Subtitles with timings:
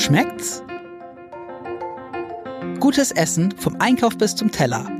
[0.00, 0.62] Schmeckt's?
[2.80, 4.90] Gutes Essen vom Einkauf bis zum Teller.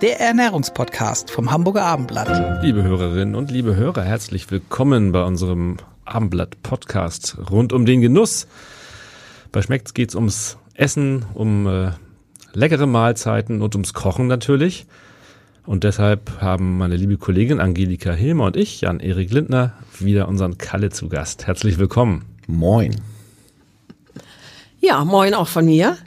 [0.00, 2.62] Der Ernährungspodcast vom Hamburger Abendblatt.
[2.62, 5.76] Liebe Hörerinnen und liebe Hörer, herzlich willkommen bei unserem
[6.06, 8.46] Abendblatt-Podcast rund um den Genuss.
[9.52, 11.90] Bei Schmeckt's geht's ums Essen, um äh,
[12.54, 14.86] leckere Mahlzeiten und ums Kochen natürlich.
[15.66, 20.88] Und deshalb haben meine liebe Kollegin Angelika Hilmer und ich, Jan-Erik Lindner, wieder unseren Kalle
[20.88, 21.46] zu Gast.
[21.46, 22.24] Herzlich willkommen.
[22.46, 22.96] Moin.
[24.88, 25.98] Ja, moin auch von mir.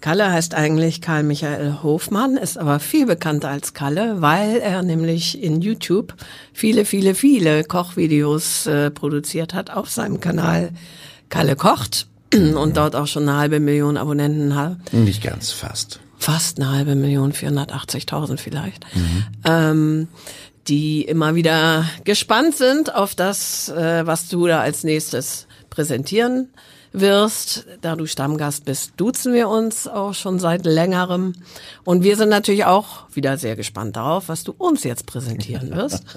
[0.00, 5.40] Kalle heißt eigentlich Karl Michael Hofmann, ist aber viel bekannter als Kalle, weil er nämlich
[5.40, 6.14] in YouTube
[6.52, 10.70] viele, viele, viele Kochvideos äh, produziert hat auf seinem Kanal
[11.28, 14.92] Kalle kocht und dort auch schon eine halbe Million Abonnenten hat.
[14.92, 16.00] Nicht ganz, fast.
[16.18, 18.84] Fast eine halbe Million, 480.000 vielleicht.
[19.44, 20.08] Ähm,
[20.66, 26.48] die immer wieder gespannt sind auf das, äh, was du da als nächstes präsentieren
[26.94, 27.66] wirst.
[27.80, 31.34] Da du Stammgast bist, duzen wir uns auch schon seit längerem.
[31.84, 36.04] Und wir sind natürlich auch wieder sehr gespannt darauf, was du uns jetzt präsentieren wirst.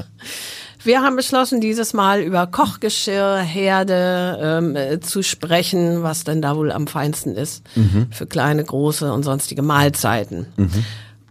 [0.84, 6.56] Wir haben beschlossen, dieses Mal über Kochgeschirr, Herde ähm, äh, zu sprechen, was denn da
[6.56, 7.64] wohl am feinsten ist
[8.12, 10.46] für kleine, große und sonstige Mahlzeiten.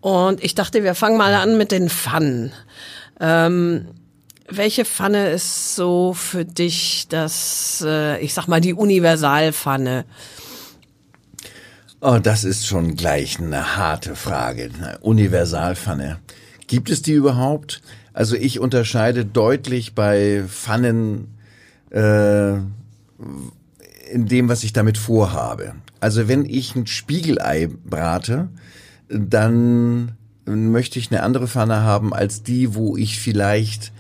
[0.01, 2.53] Und ich dachte, wir fangen mal an mit den Pfannen.
[3.21, 3.87] Ähm,
[4.49, 10.05] welche Pfanne ist so für dich das, äh, ich sag mal, die Universalpfanne?
[12.01, 14.71] Oh, das ist schon gleich eine harte Frage.
[14.79, 16.19] Eine Universalpfanne.
[16.67, 17.83] Gibt es die überhaupt?
[18.13, 21.37] Also ich unterscheide deutlich bei Pfannen
[21.91, 22.53] äh,
[24.11, 25.75] in dem, was ich damit vorhabe.
[26.01, 28.49] Also wenn ich ein Spiegelei brate,
[29.09, 30.13] dann
[30.45, 33.93] möchte ich eine andere Pfanne haben als die, wo ich vielleicht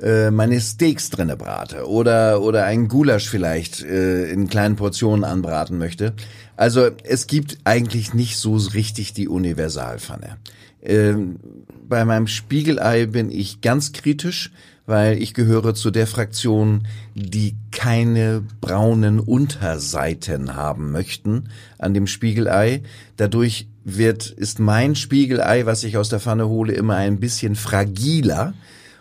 [0.00, 5.78] äh, meine Steaks drinne brate oder oder ein Gulasch vielleicht äh, in kleinen Portionen anbraten
[5.78, 6.14] möchte.
[6.56, 10.36] Also es gibt eigentlich nicht so richtig die Universalpfanne.
[10.82, 11.40] Ähm,
[11.88, 14.52] bei meinem Spiegelei bin ich ganz kritisch,
[14.86, 22.82] weil ich gehöre zu der Fraktion, die keine braunen Unterseiten haben möchten an dem Spiegelei.
[23.16, 28.54] Dadurch wird, ist mein Spiegelei, was ich aus der Pfanne hole, immer ein bisschen fragiler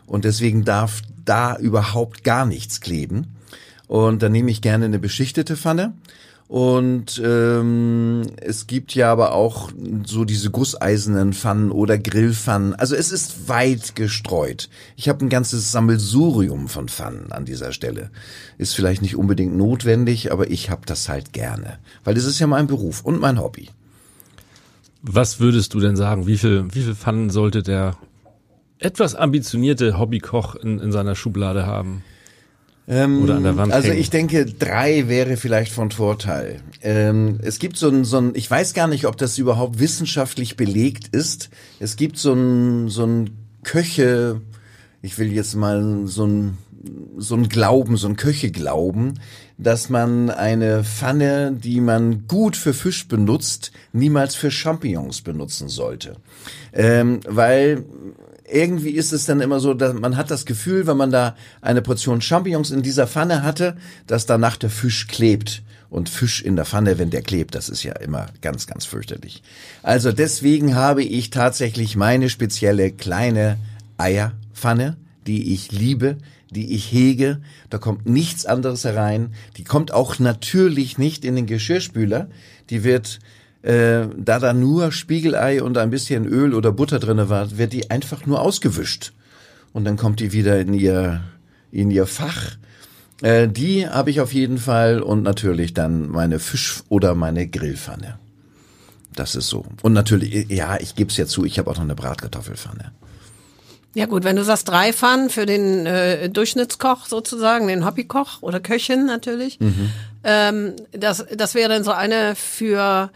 [0.07, 3.27] und deswegen darf da überhaupt gar nichts kleben.
[3.87, 5.93] Und dann nehme ich gerne eine beschichtete Pfanne.
[6.47, 9.69] Und ähm, es gibt ja aber auch
[10.05, 12.73] so diese gusseisernen Pfannen oder Grillpfannen.
[12.73, 14.69] Also es ist weit gestreut.
[14.95, 18.11] Ich habe ein ganzes Sammelsurium von Pfannen an dieser Stelle.
[18.57, 21.79] Ist vielleicht nicht unbedingt notwendig, aber ich habe das halt gerne.
[22.05, 23.69] Weil das ist ja mein Beruf und mein Hobby.
[25.01, 26.27] Was würdest du denn sagen?
[26.27, 27.97] Wie viel, wie viel Pfannen sollte der
[28.79, 32.03] etwas ambitionierte Hobbykoch in, in seiner Schublade haben?
[32.89, 33.99] Ähm, Oder an der Wand Also hängen.
[33.99, 36.61] ich denke, drei wäre vielleicht von Vorteil.
[36.81, 40.55] Ähm, es gibt so ein, so ein, ich weiß gar nicht, ob das überhaupt wissenschaftlich
[40.55, 41.49] belegt ist.
[41.79, 43.31] Es gibt so ein, so ein
[43.63, 44.39] Köche,
[45.01, 46.57] ich will jetzt mal so ein,
[47.17, 49.15] so ein Glauben, so ein Köche-Glauben,
[49.57, 56.15] dass man eine Pfanne, die man gut für Fisch benutzt, niemals für Champignons benutzen sollte.
[56.71, 57.83] Ähm, weil
[58.49, 61.81] irgendwie ist es dann immer so, dass man hat das Gefühl, wenn man da eine
[61.81, 63.75] Portion Champignons in dieser Pfanne hatte,
[64.07, 65.63] dass danach der Fisch klebt.
[65.89, 69.41] Und Fisch in der Pfanne, wenn der klebt, das ist ja immer ganz, ganz fürchterlich.
[69.83, 73.57] Also deswegen habe ich tatsächlich meine spezielle kleine
[73.97, 74.97] Eierpfanne,
[75.27, 76.17] die ich liebe,
[76.51, 77.39] die ich hege.
[77.69, 79.33] Da kommt nichts anderes herein.
[79.55, 82.27] Die kommt auch natürlich nicht in den Geschirrspüler.
[82.69, 83.19] Die wird
[83.63, 87.89] äh, da da nur Spiegelei und ein bisschen Öl oder Butter drinne war, wird die
[87.89, 89.13] einfach nur ausgewischt.
[89.73, 91.21] Und dann kommt die wieder in ihr,
[91.71, 92.57] in ihr Fach.
[93.21, 98.19] Äh, die habe ich auf jeden Fall und natürlich dann meine Fisch- oder meine Grillpfanne.
[99.15, 99.65] Das ist so.
[99.81, 102.91] Und natürlich, ja, ich gebe es ja zu, ich habe auch noch eine Bratkartoffelpfanne.
[103.95, 108.59] Ja gut, wenn du sagst drei Pfannen für den äh, Durchschnittskoch sozusagen, den Hobbykoch oder
[108.59, 109.57] Köchin natürlich,
[110.23, 113.09] ähm, das, das wäre dann so eine für,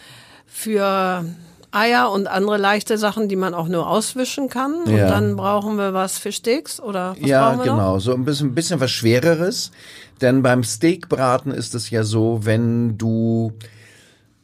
[0.54, 1.24] für
[1.72, 4.74] Eier und andere leichte Sachen, die man auch nur auswischen kann.
[4.86, 5.08] Und Ja.
[5.08, 7.64] dann brauchen wir was für Steaks oder was ja, wir noch?
[7.64, 8.00] genau.
[8.00, 9.72] So ein bisschen, bisschen was Schwereres.
[10.20, 13.54] Denn beim Steakbraten ist es ja so, wenn du,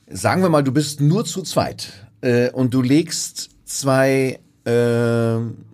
[0.09, 4.71] sagen wir mal, du bist nur zu zweit äh, und du legst zwei äh,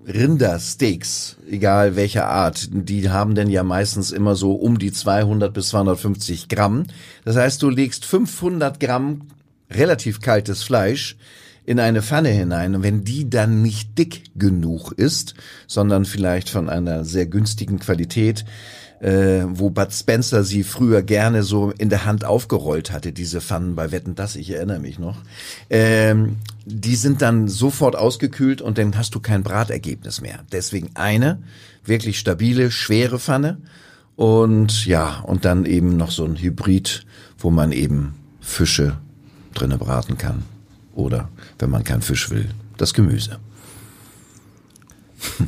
[0.06, 5.70] Rindersteaks, egal welcher Art, die haben denn ja meistens immer so um die 200 bis
[5.70, 6.84] 250 Gramm.
[7.24, 9.22] Das heißt, du legst 500 Gramm
[9.76, 11.18] relativ kaltes Fleisch
[11.66, 12.76] in eine Pfanne hinein.
[12.76, 15.34] Und wenn die dann nicht dick genug ist,
[15.68, 18.46] sondern vielleicht von einer sehr günstigen Qualität,
[19.00, 23.76] äh, wo Bud Spencer sie früher gerne so in der Hand aufgerollt hatte, diese Pfannen
[23.76, 25.18] bei Wetten das, ich erinnere mich noch.
[25.70, 30.40] Ähm, die sind dann sofort ausgekühlt und dann hast du kein Bratergebnis mehr.
[30.52, 31.44] Deswegen eine
[31.84, 33.58] wirklich stabile, schwere Pfanne
[34.16, 37.06] und ja, und dann eben noch so ein Hybrid,
[37.38, 38.98] wo man eben Fische
[39.54, 40.44] drinne braten kann.
[40.96, 41.30] Oder,
[41.60, 43.40] wenn man keinen Fisch will, das Gemüse.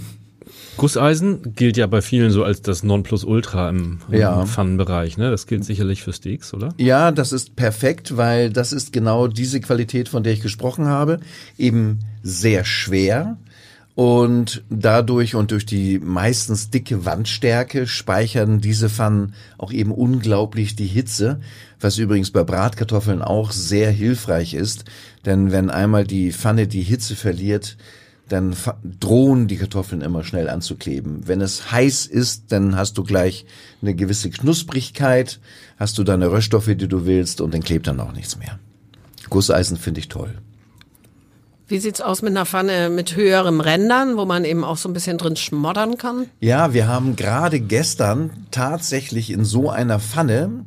[0.78, 4.46] Gusseisen gilt ja bei vielen so als das Nonplusultra im, im Ja.
[4.46, 5.18] Pfannenbereich.
[5.18, 5.32] Ne?
[5.32, 6.74] Das gilt sicherlich für Steaks, oder?
[6.78, 11.20] Ja, das ist perfekt, weil das ist genau diese Qualität, von der ich gesprochen habe.
[11.58, 13.38] Eben sehr schwer
[13.96, 20.86] und dadurch und durch die meistens dicke Wandstärke speichern diese Pfannen auch eben unglaublich die
[20.86, 21.40] Hitze,
[21.80, 24.84] was übrigens bei Bratkartoffeln auch sehr hilfreich ist,
[25.26, 27.78] denn wenn einmal die Pfanne die Hitze verliert,
[28.28, 28.56] dann
[29.00, 31.28] drohen die Kartoffeln immer schnell anzukleben.
[31.28, 33.46] Wenn es heiß ist, dann hast du gleich
[33.82, 35.40] eine gewisse Knusprigkeit,
[35.78, 38.60] hast du deine Röststoffe, die du willst, und dann klebt dann auch nichts mehr.
[39.30, 40.34] Gusseisen finde ich toll.
[41.68, 44.94] Wie sieht's aus mit einer Pfanne mit höherem Rändern, wo man eben auch so ein
[44.94, 46.28] bisschen drin schmoddern kann?
[46.40, 50.66] Ja, wir haben gerade gestern tatsächlich in so einer Pfanne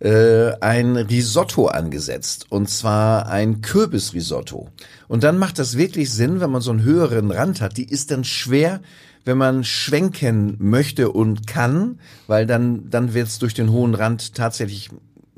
[0.00, 2.46] äh, ein Risotto angesetzt.
[2.48, 4.68] Und zwar ein Kürbisrisotto.
[5.06, 7.76] Und dann macht das wirklich Sinn, wenn man so einen höheren Rand hat.
[7.76, 8.80] Die ist dann schwer,
[9.26, 14.88] wenn man schwenken möchte und kann, weil dann, dann wird's durch den hohen Rand tatsächlich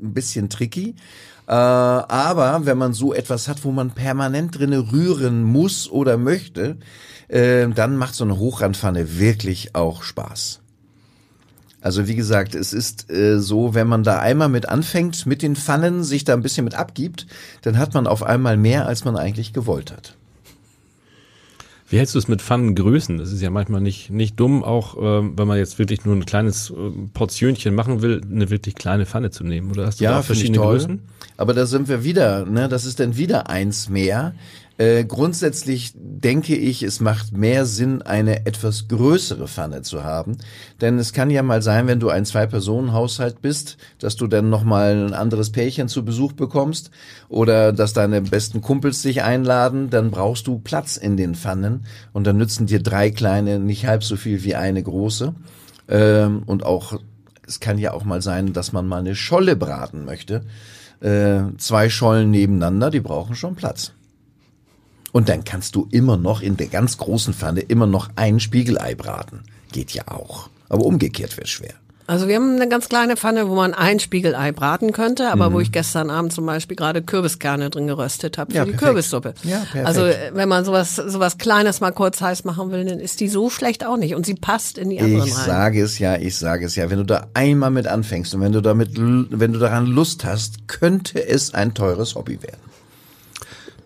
[0.01, 0.95] ein bisschen tricky.
[1.47, 6.77] Äh, aber wenn man so etwas hat, wo man permanent drinne rühren muss oder möchte,
[7.27, 10.59] äh, dann macht so eine Hochrandpfanne wirklich auch Spaß.
[11.81, 15.55] Also wie gesagt, es ist äh, so, wenn man da einmal mit anfängt, mit den
[15.55, 17.25] Pfannen, sich da ein bisschen mit abgibt,
[17.63, 20.15] dann hat man auf einmal mehr, als man eigentlich gewollt hat.
[21.91, 23.17] Wie hältst du es mit Pfannengrößen?
[23.17, 26.23] Das ist ja manchmal nicht, nicht dumm, auch ähm, wenn man jetzt wirklich nur ein
[26.23, 26.73] kleines äh,
[27.13, 29.71] Portionchen machen will, eine wirklich kleine Pfanne zu nehmen.
[29.71, 30.59] Oder hast du da Ja, ich verschiedene.
[30.59, 31.01] Größen?
[31.35, 32.69] Aber da sind wir wieder, ne?
[32.69, 34.33] Das ist dann wieder eins mehr.
[34.81, 40.37] Äh, grundsätzlich denke ich, es macht mehr Sinn, eine etwas größere Pfanne zu haben.
[40.81, 45.09] Denn es kann ja mal sein, wenn du ein Zwei-Personen-Haushalt bist, dass du dann nochmal
[45.09, 46.89] ein anderes Pärchen zu Besuch bekommst
[47.29, 52.25] oder dass deine besten Kumpels dich einladen, dann brauchst du Platz in den Pfannen und
[52.25, 55.35] dann nützen dir drei kleine nicht halb so viel wie eine große.
[55.89, 56.99] Ähm, und auch,
[57.47, 60.41] es kann ja auch mal sein, dass man mal eine Scholle braten möchte.
[61.01, 63.93] Äh, zwei Schollen nebeneinander, die brauchen schon Platz.
[65.11, 68.95] Und dann kannst du immer noch in der ganz großen Pfanne immer noch ein Spiegelei
[68.95, 69.41] braten.
[69.71, 70.49] Geht ja auch.
[70.69, 71.73] Aber umgekehrt wird schwer.
[72.07, 75.61] Also wir haben eine ganz kleine Pfanne, wo man ein Spiegelei braten könnte, aber wo
[75.61, 78.85] ich gestern Abend zum Beispiel gerade Kürbiskerne drin geröstet habe für Ja, die perfekt.
[78.87, 79.33] Kürbissuppe.
[79.43, 79.85] Ja, perfekt.
[79.85, 83.29] Also äh, wenn man sowas sowas Kleines mal kurz heiß machen will, dann ist die
[83.29, 85.45] so schlecht auch nicht und sie passt in die anderen Ich rein.
[85.45, 86.89] sage es ja, ich sage es ja.
[86.89, 90.67] Wenn du da einmal mit anfängst und wenn du damit, wenn du daran Lust hast,
[90.67, 92.59] könnte es ein teures Hobby werden.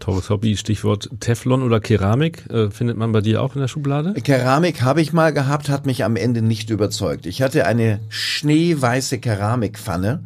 [0.06, 4.13] Teures Hobby, Stichwort Teflon oder Keramik, äh, findet man bei dir auch in der Schublade?
[4.13, 7.25] Keramik habe ich mal gehabt, hat mich am Ende nicht überzeugt.
[7.25, 10.24] Ich hatte eine schneeweiße Keramikpfanne,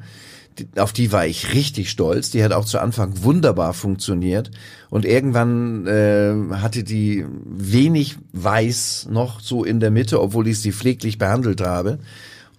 [0.76, 2.30] auf die war ich richtig stolz.
[2.32, 4.52] Die hat auch zu Anfang wunderbar funktioniert.
[4.90, 10.74] Und irgendwann äh, hatte die wenig Weiß noch so in der Mitte, obwohl ich sie
[10.74, 12.00] pfleglich behandelt habe.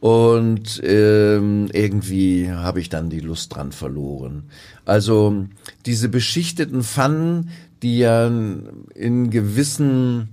[0.00, 4.44] Und ähm, irgendwie habe ich dann die Lust dran verloren.
[4.86, 5.46] Also
[5.84, 7.50] diese beschichteten Pfannen,
[7.82, 10.30] die ja in gewissen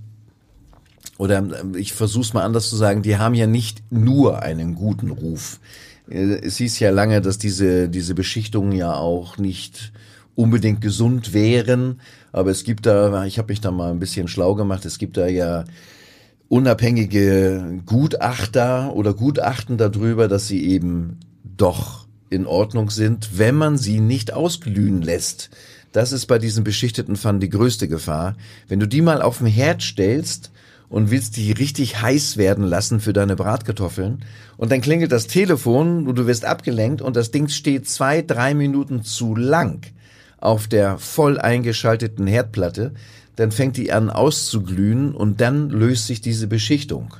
[1.18, 5.10] oder ähm, ich versuch's mal anders zu sagen, die haben ja nicht nur einen guten
[5.10, 5.60] Ruf.
[6.08, 9.92] Äh, Es hieß ja lange, dass diese, diese Beschichtungen ja auch nicht
[10.34, 12.00] unbedingt gesund wären,
[12.32, 15.16] aber es gibt da, ich habe mich da mal ein bisschen schlau gemacht, es gibt
[15.16, 15.64] da ja
[16.48, 24.00] unabhängige Gutachter oder Gutachten darüber, dass sie eben doch in Ordnung sind, wenn man sie
[24.00, 25.50] nicht ausglühen lässt.
[25.92, 28.36] Das ist bei diesen beschichteten Pfannen die größte Gefahr.
[28.68, 30.50] Wenn du die mal auf den Herd stellst
[30.88, 34.24] und willst die richtig heiß werden lassen für deine Bratkartoffeln
[34.56, 38.54] und dann klingelt das Telefon und du wirst abgelenkt und das Ding steht zwei, drei
[38.54, 39.86] Minuten zu lang
[40.38, 42.92] auf der voll eingeschalteten Herdplatte,
[43.38, 47.14] dann fängt die an auszuglühen und dann löst sich diese Beschichtung.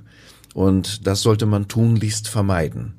[0.53, 2.95] Und das sollte man tunlichst vermeiden.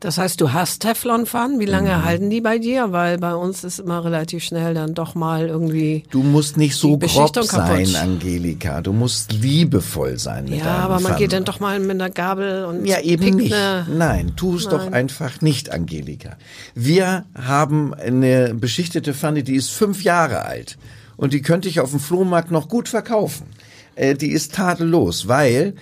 [0.00, 1.58] Das heißt, du hast Teflonpfannen.
[1.58, 2.04] Wie lange Mhm.
[2.04, 2.92] halten die bei dir?
[2.92, 6.04] Weil bei uns ist immer relativ schnell dann doch mal irgendwie.
[6.10, 7.96] Du musst nicht so grob sein, kaputt.
[7.96, 8.82] Angelika.
[8.82, 11.18] Du musst liebevoll sein mit Ja, aber man Pfannen.
[11.18, 13.54] geht dann doch mal mit einer Gabel und Ja, eben nicht.
[13.96, 16.36] Nein, tu es doch einfach nicht, Angelika.
[16.74, 20.76] Wir haben eine beschichtete Pfanne, die ist fünf Jahre alt.
[21.16, 23.46] Und die könnte ich auf dem Flohmarkt noch gut verkaufen.
[23.94, 25.74] Äh, die ist tadellos, weil,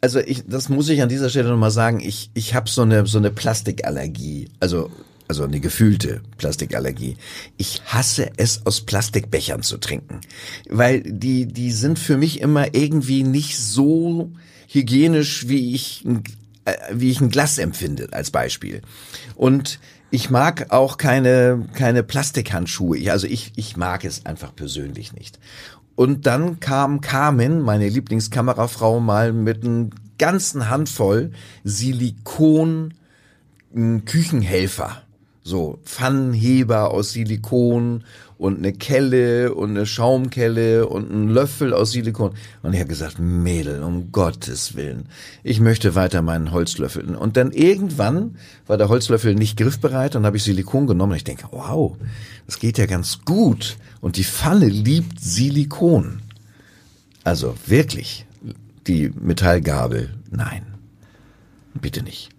[0.00, 3.06] also ich, das muss ich an dieser Stelle nochmal sagen, ich, ich habe so eine,
[3.06, 4.48] so eine Plastikallergie.
[4.60, 4.90] Also,
[5.28, 7.16] also eine gefühlte Plastikallergie.
[7.56, 10.20] Ich hasse es, aus Plastikbechern zu trinken.
[10.68, 14.32] Weil die, die sind für mich immer irgendwie nicht so
[14.66, 16.04] hygienisch, wie ich,
[16.64, 18.82] äh, wie ich ein Glas empfinde, als Beispiel.
[19.36, 19.78] Und
[20.10, 22.98] ich mag auch keine, keine Plastikhandschuhe.
[22.98, 25.38] Ich, also ich, ich mag es einfach persönlich nicht.
[25.94, 31.32] Und dann kam Carmen, meine Lieblingskamerafrau, mal mit einem ganzen Handvoll
[31.64, 32.94] Silikon
[34.04, 35.02] Küchenhelfer.
[35.42, 38.04] So Pfannenheber aus Silikon
[38.40, 42.32] und eine Kelle und eine Schaumkelle und ein Löffel aus Silikon.
[42.62, 45.10] Und ich habe gesagt, Mädel, um Gottes Willen,
[45.42, 47.14] ich möchte weiter meinen Holzlöffel.
[47.16, 51.24] Und dann irgendwann war der Holzlöffel nicht griffbereit und habe ich Silikon genommen und ich
[51.24, 51.98] denke, wow,
[52.46, 53.76] das geht ja ganz gut.
[54.00, 56.22] Und die Pfanne liebt Silikon.
[57.22, 58.24] Also wirklich,
[58.86, 60.62] die Metallgabel, nein,
[61.78, 62.30] bitte nicht.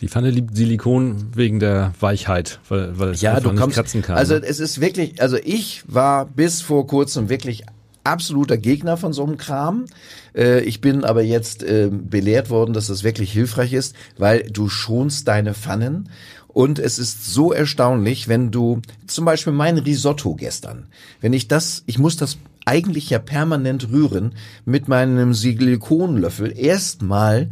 [0.00, 3.76] Die Pfanne liebt Silikon wegen der Weichheit, weil, weil es Ja, einfach du nicht kommst,
[3.76, 4.16] kratzen kann.
[4.16, 4.42] also ne?
[4.46, 7.64] es ist wirklich, also ich war bis vor kurzem wirklich
[8.04, 9.86] absoluter Gegner von so einem Kram.
[10.34, 14.68] Äh, ich bin aber jetzt äh, belehrt worden, dass das wirklich hilfreich ist, weil du
[14.68, 16.08] schonst deine Pfannen.
[16.46, 20.86] Und es ist so erstaunlich, wenn du, zum Beispiel mein Risotto gestern,
[21.20, 24.32] wenn ich das, ich muss das eigentlich ja permanent rühren,
[24.64, 27.50] mit meinem Silikonlöffel erstmal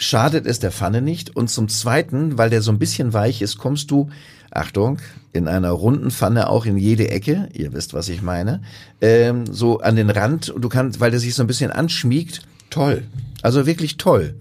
[0.00, 1.34] schadet es der Pfanne nicht.
[1.34, 4.08] Und zum Zweiten, weil der so ein bisschen weich ist, kommst du,
[4.50, 4.98] Achtung,
[5.32, 8.62] in einer runden Pfanne auch in jede Ecke, ihr wisst, was ich meine,
[9.00, 10.48] ähm, so an den Rand.
[10.50, 13.02] Und du kannst, weil der sich so ein bisschen anschmiegt, toll.
[13.42, 14.36] Also wirklich toll.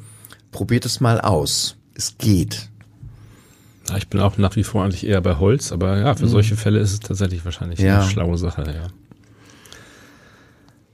[0.52, 1.76] Probiert es mal aus.
[1.96, 2.70] Es geht.
[3.98, 6.80] Ich bin auch nach wie vor eigentlich eher bei Holz, aber ja, für solche Fälle
[6.80, 7.86] ist es tatsächlich wahrscheinlich Mhm.
[7.86, 8.02] Ja.
[8.02, 8.88] eine schlaue Sache, ja.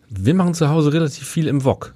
[0.10, 1.93] Wir machen zu Hause relativ viel im Wok.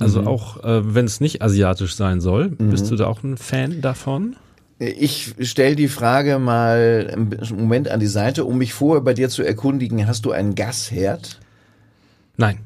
[0.00, 0.04] Mhm.
[0.06, 3.80] Also auch, äh, wenn es nicht asiatisch sein soll, bist du da auch ein Fan
[3.80, 4.36] davon?
[4.78, 9.28] Ich stelle die Frage mal einen Moment an die Seite, um mich vorher bei dir
[9.28, 10.06] zu erkundigen.
[10.06, 11.38] Hast du einen Gasherd?
[12.38, 12.60] Nein,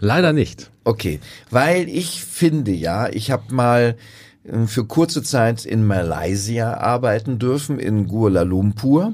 [0.00, 0.70] leider nicht.
[0.84, 1.20] Okay,
[1.50, 3.96] weil ich finde ja, ich habe mal
[4.44, 9.12] äh, für kurze Zeit in Malaysia arbeiten dürfen, in Kuala Lumpur.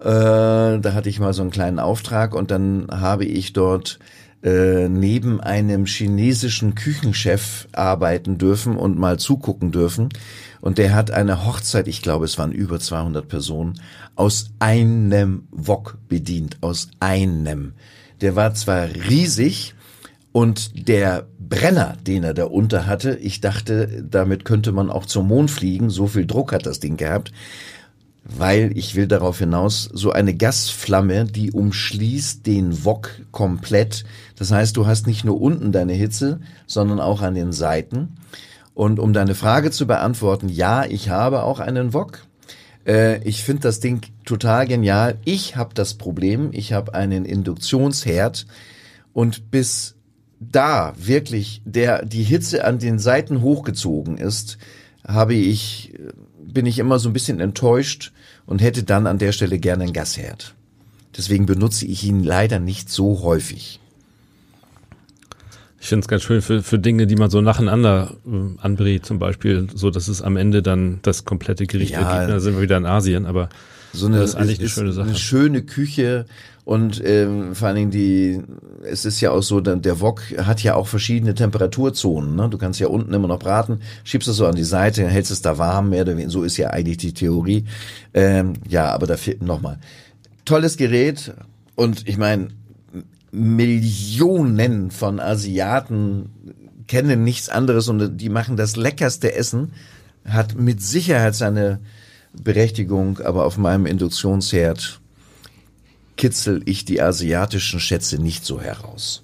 [0.00, 4.00] Äh, da hatte ich mal so einen kleinen Auftrag und dann habe ich dort
[4.42, 10.08] äh, neben einem chinesischen Küchenchef arbeiten dürfen und mal zugucken dürfen.
[10.60, 13.80] Und der hat eine Hochzeit, ich glaube, es waren über 200 Personen,
[14.14, 17.72] aus einem Wok bedient, aus einem.
[18.20, 19.74] Der war zwar riesig,
[20.36, 25.28] und der Brenner, den er da unter hatte, ich dachte, damit könnte man auch zum
[25.28, 25.88] Mond fliegen.
[25.88, 27.32] So viel Druck hat das Ding gehabt.
[28.22, 34.04] Weil ich will darauf hinaus, so eine Gasflamme, die umschließt den Wok komplett.
[34.36, 38.16] Das heißt, du hast nicht nur unten deine Hitze, sondern auch an den Seiten.
[38.74, 42.26] Und um deine Frage zu beantworten, ja, ich habe auch einen Wok.
[42.86, 45.18] Äh, ich finde das Ding total genial.
[45.24, 48.46] Ich habe das Problem, ich habe einen Induktionsherd
[49.12, 49.94] und bis
[50.38, 54.58] da wirklich der die Hitze an den Seiten hochgezogen ist,
[55.06, 55.94] habe ich
[56.38, 58.12] bin ich immer so ein bisschen enttäuscht
[58.44, 60.54] und hätte dann an der Stelle gerne einen Gasherd.
[61.16, 63.80] Deswegen benutze ich ihn leider nicht so häufig.
[65.78, 69.18] Ich finde es ganz schön für, für Dinge, die man so nacheinander äh, anbrät, zum
[69.18, 72.00] Beispiel, so dass es am Ende dann das komplette Gericht Ja.
[72.00, 72.32] ergibt.
[72.32, 73.48] Da sind wir wieder in Asien, aber
[73.92, 75.08] So eine, das ist eigentlich eine es schöne Sache.
[75.08, 76.26] Eine schöne Küche
[76.64, 78.40] und ähm, vor allen Dingen die,
[78.82, 82.34] es ist ja auch so, der, der Wok hat ja auch verschiedene Temperaturzonen.
[82.34, 82.48] Ne?
[82.48, 85.42] Du kannst ja unten immer noch braten, schiebst es so an die Seite, hältst es
[85.42, 86.30] da warm, mehr oder weniger.
[86.30, 87.66] So ist ja eigentlich die Theorie.
[88.14, 89.78] Ähm, ja, aber da fehlt nochmal.
[90.44, 91.34] Tolles Gerät
[91.76, 92.48] und ich meine,
[93.32, 96.30] Millionen von Asiaten
[96.86, 99.72] kennen nichts anderes und die machen das leckerste Essen,
[100.24, 101.80] hat mit Sicherheit seine
[102.32, 105.00] Berechtigung, aber auf meinem Induktionsherd
[106.16, 109.22] kitzel ich die asiatischen Schätze nicht so heraus.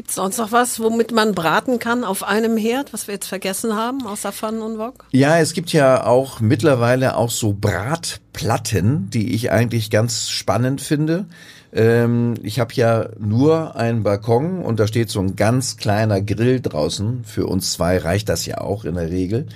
[0.00, 3.76] Gibt's sonst noch was, womit man braten kann auf einem Herd, was wir jetzt vergessen
[3.76, 5.04] haben, außer Pfannen und Wok?
[5.10, 11.26] Ja, es gibt ja auch mittlerweile auch so Bratplatten, die ich eigentlich ganz spannend finde.
[11.74, 16.62] Ähm, ich habe ja nur einen Balkon und da steht so ein ganz kleiner Grill
[16.62, 17.24] draußen.
[17.24, 19.48] Für uns zwei reicht das ja auch in der Regel.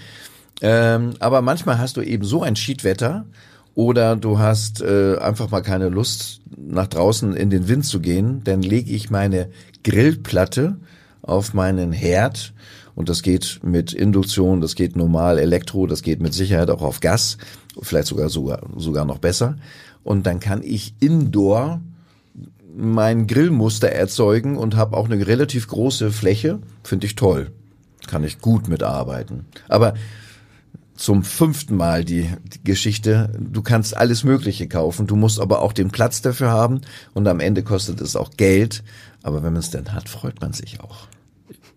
[0.61, 3.25] Ähm, aber manchmal hast du eben so ein Schiedwetter
[3.75, 8.43] oder du hast äh, einfach mal keine Lust, nach draußen in den Wind zu gehen,
[8.45, 9.51] dann lege ich meine
[9.83, 10.77] Grillplatte
[11.23, 12.55] auf meinen Herd
[12.95, 17.01] und das geht mit Induktion, das geht normal Elektro, das geht mit Sicherheit auch auf
[17.01, 17.39] Gas,
[17.83, 19.57] vielleicht sogar sogar, sogar noch besser.
[20.05, 21.81] Und dann kann ich indoor
[22.77, 26.59] mein Grillmuster erzeugen und habe auch eine relativ große Fläche.
[26.83, 27.51] Finde ich toll.
[28.07, 29.47] Kann ich gut mitarbeiten.
[29.69, 29.95] Aber
[30.95, 33.31] zum fünften Mal die, die, Geschichte.
[33.39, 36.81] Du kannst alles Mögliche kaufen, du musst aber auch den Platz dafür haben
[37.15, 38.83] und am Ende kostet es auch Geld.
[39.23, 41.09] Aber wenn man es denn hat, freut man sich auch.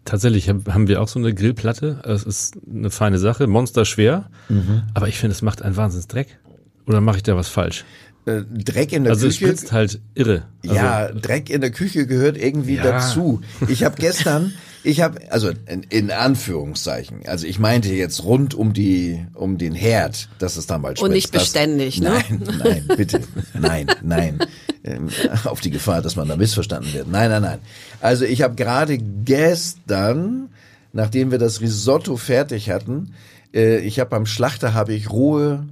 [0.06, 2.02] Tatsächlich haben wir auch so eine Grillplatte.
[2.06, 4.30] Es ist eine feine Sache, monsterschwer.
[4.48, 4.84] Mhm.
[4.94, 6.40] Aber ich finde, es macht einen Wahnsinnsdreck.
[6.86, 7.84] Oder mache ich da was falsch?
[8.28, 9.48] Äh, Dreck in der also Küche.
[9.48, 10.44] Also es halt irre.
[10.64, 12.84] Also ja, Dreck in der Küche gehört irgendwie ja.
[12.84, 13.40] dazu.
[13.70, 14.54] Ich habe gestern,
[14.84, 19.74] ich habe also in, in, Anführungszeichen, also ich meinte jetzt rund um die um den
[19.74, 22.38] Herd, dass es dann bald Und nicht beständig, das, ne?
[22.40, 23.22] Nein, nein, bitte,
[23.58, 24.40] nein, nein.
[24.84, 25.08] Ähm,
[25.46, 27.08] auf die Gefahr, dass man da missverstanden wird.
[27.08, 27.60] Nein, nein, nein.
[28.02, 30.50] Also ich habe gerade gestern,
[30.92, 33.14] nachdem wir das Risotto fertig hatten,
[33.54, 35.66] äh, ich habe beim Schlachter habe ich rohe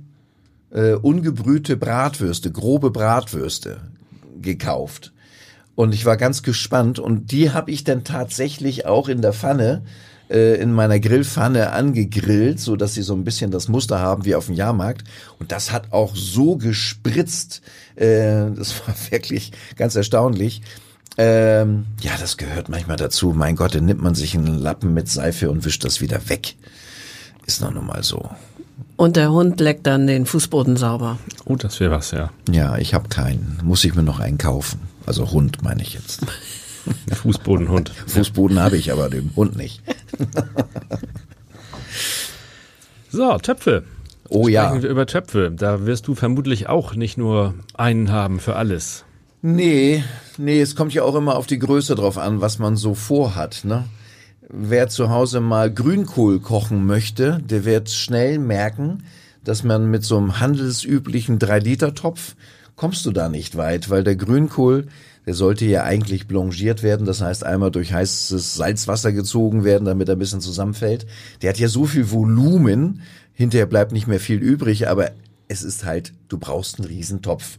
[0.75, 3.77] äh, ungebrühte Bratwürste, grobe Bratwürste
[4.41, 5.13] gekauft.
[5.74, 9.84] Und ich war ganz gespannt und die habe ich dann tatsächlich auch in der Pfanne
[10.29, 14.36] äh, in meiner Grillpfanne angegrillt, so dass sie so ein bisschen das Muster haben wie
[14.36, 15.03] auf dem Jahrmarkt.
[15.39, 17.62] Und das hat auch so gespritzt.
[17.96, 20.62] Äh, das war wirklich ganz erstaunlich.
[21.17, 23.34] Ähm, ja, das gehört manchmal dazu.
[23.34, 26.55] Mein Gott, dann nimmt man sich einen Lappen mit Seife und wischt das wieder weg.
[27.46, 28.29] Ist noch nun mal so.
[28.98, 31.18] Und der Hund leckt dann den Fußboden sauber.
[31.46, 32.32] Oh, das wäre was, ja.
[32.50, 33.60] Ja, ich habe keinen.
[33.64, 34.80] Muss ich mir noch einen kaufen.
[35.06, 36.22] Also Hund meine ich jetzt.
[37.14, 37.92] Fußbodenhund.
[38.08, 39.82] Fußboden habe ich, aber den Hund nicht.
[43.10, 43.84] so, Töpfe.
[44.30, 44.82] Oh Sprechen ja.
[44.82, 45.52] wir über Töpfe.
[45.56, 49.04] Da wirst du vermutlich auch nicht nur einen haben für alles.
[49.42, 50.04] Nee,
[50.38, 53.62] nee, es kommt ja auch immer auf die Größe drauf an, was man so vorhat,
[53.64, 53.84] ne?
[54.50, 59.04] Wer zu Hause mal Grünkohl kochen möchte, der wird schnell merken,
[59.44, 62.36] dass man mit so einem handelsüblichen 3-Liter-Topf
[62.75, 64.88] kommst du da nicht weit, weil der Grünkohl,
[65.25, 70.10] der sollte ja eigentlich blanchiert werden, das heißt einmal durch heißes Salzwasser gezogen werden, damit
[70.10, 71.08] er ein bisschen zusammenfällt.
[71.42, 73.02] Der hat ja so viel Volumen,
[73.34, 75.12] hinterher bleibt nicht mehr viel übrig, aber
[75.48, 77.58] es ist halt, du brauchst einen Riesentopf.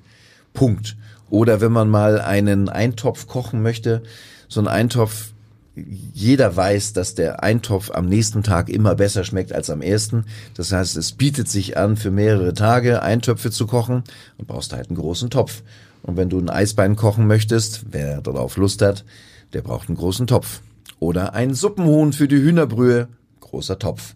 [0.53, 0.97] Punkt.
[1.31, 4.03] Oder wenn man mal einen Eintopf kochen möchte,
[4.49, 5.33] so ein Eintopf,
[5.77, 10.25] jeder weiß, dass der Eintopf am nächsten Tag immer besser schmeckt als am ersten.
[10.55, 14.03] Das heißt, es bietet sich an, für mehrere Tage Eintöpfe zu kochen
[14.39, 15.63] und brauchst halt einen großen Topf.
[16.03, 19.05] Und wenn du ein Eisbein kochen möchtest, wer darauf Lust hat,
[19.53, 20.61] der braucht einen großen Topf.
[20.99, 23.09] Oder ein Suppenhuhn für die Hühnerbrühe,
[23.41, 24.15] großer Topf.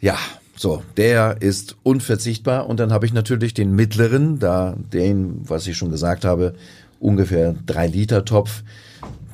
[0.00, 0.18] Ja,
[0.56, 2.68] so, der ist unverzichtbar.
[2.68, 6.54] Und dann habe ich natürlich den mittleren, da den, was ich schon gesagt habe,
[6.98, 8.62] ungefähr drei Liter Topf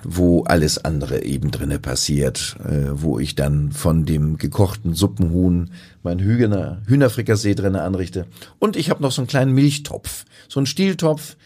[0.04, 5.70] wo alles andere eben drinne passiert, äh, wo ich dann von dem gekochten Suppenhuhn
[6.02, 8.26] mein Hühner, Hühnerfrikassee drinne anrichte.
[8.58, 11.36] Und ich habe noch so einen kleinen Milchtopf, so einen Stieltopf,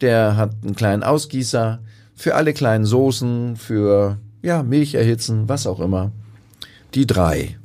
[0.00, 1.80] der hat einen kleinen Ausgießer
[2.14, 6.12] für alle kleinen Soßen, für ja Milch erhitzen, was auch immer.
[6.94, 7.58] Die drei,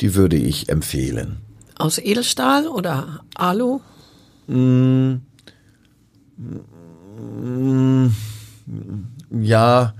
[0.00, 1.38] die würde ich empfehlen.
[1.76, 3.80] Aus Edelstahl oder Alu?
[4.46, 5.14] Mm,
[6.36, 8.10] mm,
[9.40, 9.94] ja,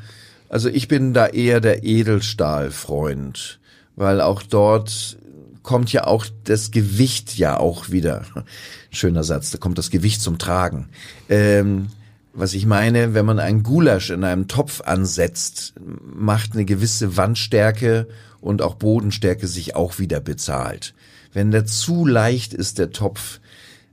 [0.49, 3.59] also ich bin da eher der Edelstahlfreund,
[3.97, 5.19] weil auch dort
[5.63, 8.23] kommt ja auch das Gewicht ja auch wieder.
[8.91, 10.89] Schöner Satz, da kommt das Gewicht zum Tragen.
[11.29, 11.89] Ähm,
[12.33, 18.09] was ich meine, wenn man einen Gulasch in einem Topf ansetzt, macht eine gewisse Wandstärke
[18.41, 20.95] und auch Bodenstärke sich auch wieder bezahlt.
[21.33, 23.41] Wenn der zu leicht ist, der Topf,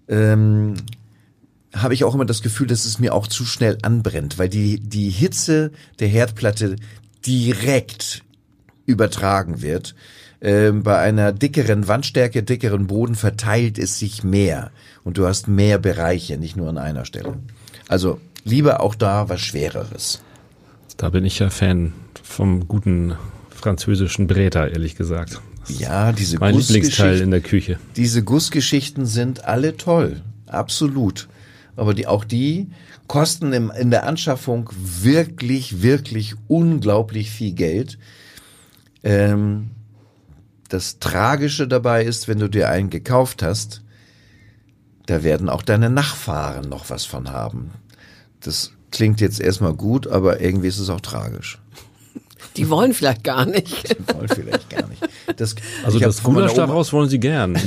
[0.07, 0.75] ähm,
[1.73, 4.79] habe ich auch immer das Gefühl, dass es mir auch zu schnell anbrennt, weil die,
[4.79, 6.75] die Hitze der Herdplatte
[7.25, 8.23] direkt
[8.85, 9.95] übertragen wird.
[10.41, 14.71] Ähm, bei einer dickeren Wandstärke, dickeren Boden verteilt es sich mehr
[15.03, 17.37] und du hast mehr Bereiche, nicht nur an einer Stelle.
[17.87, 20.21] Also lieber auch da was Schwereres.
[20.97, 23.15] Da bin ich ja Fan vom guten
[23.49, 25.39] französischen Bräter, ehrlich gesagt.
[25.67, 27.79] ja, diese mein Lieblingsteil in der Küche.
[27.95, 31.27] Diese Gussgeschichten sind alle toll, absolut
[31.75, 32.69] aber die, auch die
[33.07, 37.97] kosten im, in der Anschaffung wirklich, wirklich unglaublich viel Geld.
[39.03, 39.71] Ähm,
[40.69, 43.81] das Tragische dabei ist, wenn du dir einen gekauft hast,
[45.07, 47.71] da werden auch deine Nachfahren noch was von haben.
[48.39, 51.59] Das klingt jetzt erstmal gut, aber irgendwie ist es auch tragisch.
[52.57, 53.97] Die wollen vielleicht gar nicht.
[53.97, 55.01] Die wollen vielleicht gar nicht.
[55.37, 57.57] Das, Also ich hab das Gulasch daraus wollen Sie gern.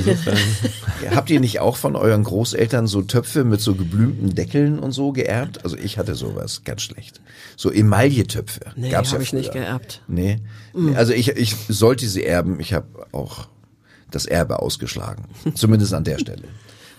[1.14, 5.12] Habt ihr nicht auch von euren Großeltern so Töpfe mit so geblümten Deckeln und so
[5.12, 5.64] geerbt?
[5.64, 7.20] Also ich hatte sowas, ganz schlecht.
[7.57, 8.61] So Emailletöpfe.
[8.77, 9.62] Nee, Gab's habe ja ich nicht früher.
[9.62, 10.03] geerbt.
[10.07, 10.40] Nee.
[10.75, 10.94] nee.
[10.94, 12.61] Also ich, ich sollte sie erben.
[12.61, 13.49] Ich habe auch
[14.11, 15.25] das Erbe ausgeschlagen.
[15.55, 16.42] Zumindest an der Stelle.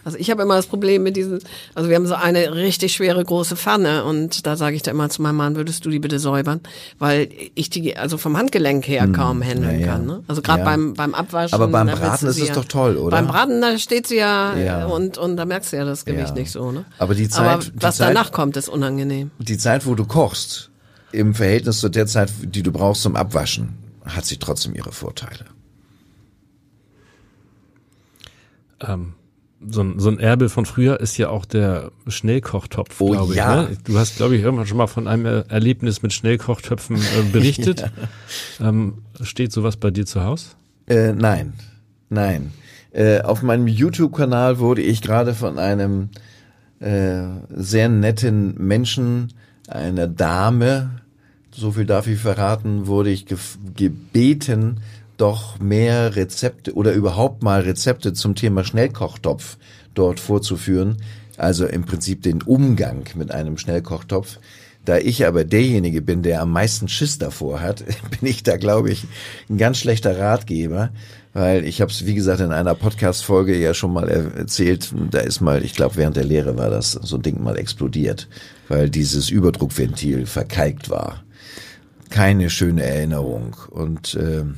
[0.06, 1.40] Also ich habe immer das Problem mit diesen,
[1.74, 5.10] also wir haben so eine richtig schwere große Pfanne und da sage ich da immer
[5.10, 6.62] zu meinem Mann, würdest du die bitte säubern,
[7.00, 9.80] weil ich die also vom Handgelenk her kaum handeln Hm.
[9.82, 9.94] ja, ja.
[9.94, 10.06] kann.
[10.06, 10.24] Ne?
[10.28, 10.66] Also gerade Ja.
[10.66, 11.56] beim beim Abwaschen.
[11.56, 13.18] Aber beim Braten ist es ja- doch toll, oder?
[13.18, 14.86] Beim Braten da steht sie ja, Ja.
[14.86, 16.34] und und da merkst du ja das Gewicht Ja.
[16.36, 16.72] nicht so.
[16.72, 16.86] Ne?
[17.00, 19.32] Aber die Aber Zeit- die was Zeit- danach kommt, ist unangenehm.
[19.40, 20.70] Die Zeit, wo du kochst,
[21.12, 23.70] im Verhältnis zu der Zeit, die du brauchst zum Abwaschen,
[24.06, 25.46] hat sie trotzdem ihre Vorteile.
[28.82, 29.14] ähm,
[29.70, 33.38] so, ein, so ein Erbe von früher ist ja auch der Schnellkochtopf, Oh glaube ich.
[33.38, 33.64] ja.
[33.64, 33.78] Ne?
[33.84, 37.02] Du hast, glaube ich, irgendwann schon mal von einem Er- Erlebnis mit Schnellkochtöpfen äh,
[37.32, 37.86] berichtet.
[38.62, 40.50] ähm, steht sowas bei dir zu Hause?
[40.88, 41.54] Äh, nein,
[42.10, 42.52] nein.
[42.92, 46.10] Äh, auf meinem YouTube-Kanal wurde ich gerade von einem
[46.80, 49.34] äh, sehr netten Menschen,
[49.68, 51.02] einer Dame,
[51.52, 53.26] so viel darf ich verraten, wurde ich
[53.76, 54.82] gebeten,
[55.18, 59.58] doch mehr Rezepte oder überhaupt mal Rezepte zum Thema Schnellkochtopf
[59.94, 60.98] dort vorzuführen.
[61.38, 64.40] Also im Prinzip den Umgang mit einem Schnellkochtopf.
[64.86, 67.84] Da ich aber derjenige bin, der am meisten Schiss davor hat,
[68.20, 69.06] bin ich da, glaube ich,
[69.50, 70.92] ein ganz schlechter Ratgeber,
[71.34, 75.20] weil ich habe es, wie gesagt, in einer Podcast-Folge ja schon mal er- erzählt, da
[75.20, 78.30] ist mal, ich glaube, während der Lehre war das so ein Ding mal explodiert,
[78.70, 81.24] weil dieses Überdruckventil verkalkt war.
[82.12, 83.56] Keine schöne Erinnerung.
[83.72, 84.56] Und, ähm,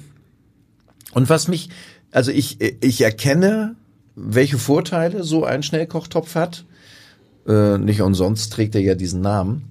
[1.17, 1.69] und was mich,
[2.11, 3.75] also ich, ich erkenne,
[4.15, 6.63] welche Vorteile so ein Schnellkochtopf hat.
[7.47, 9.63] Äh, nicht umsonst trägt er ja diesen Namen.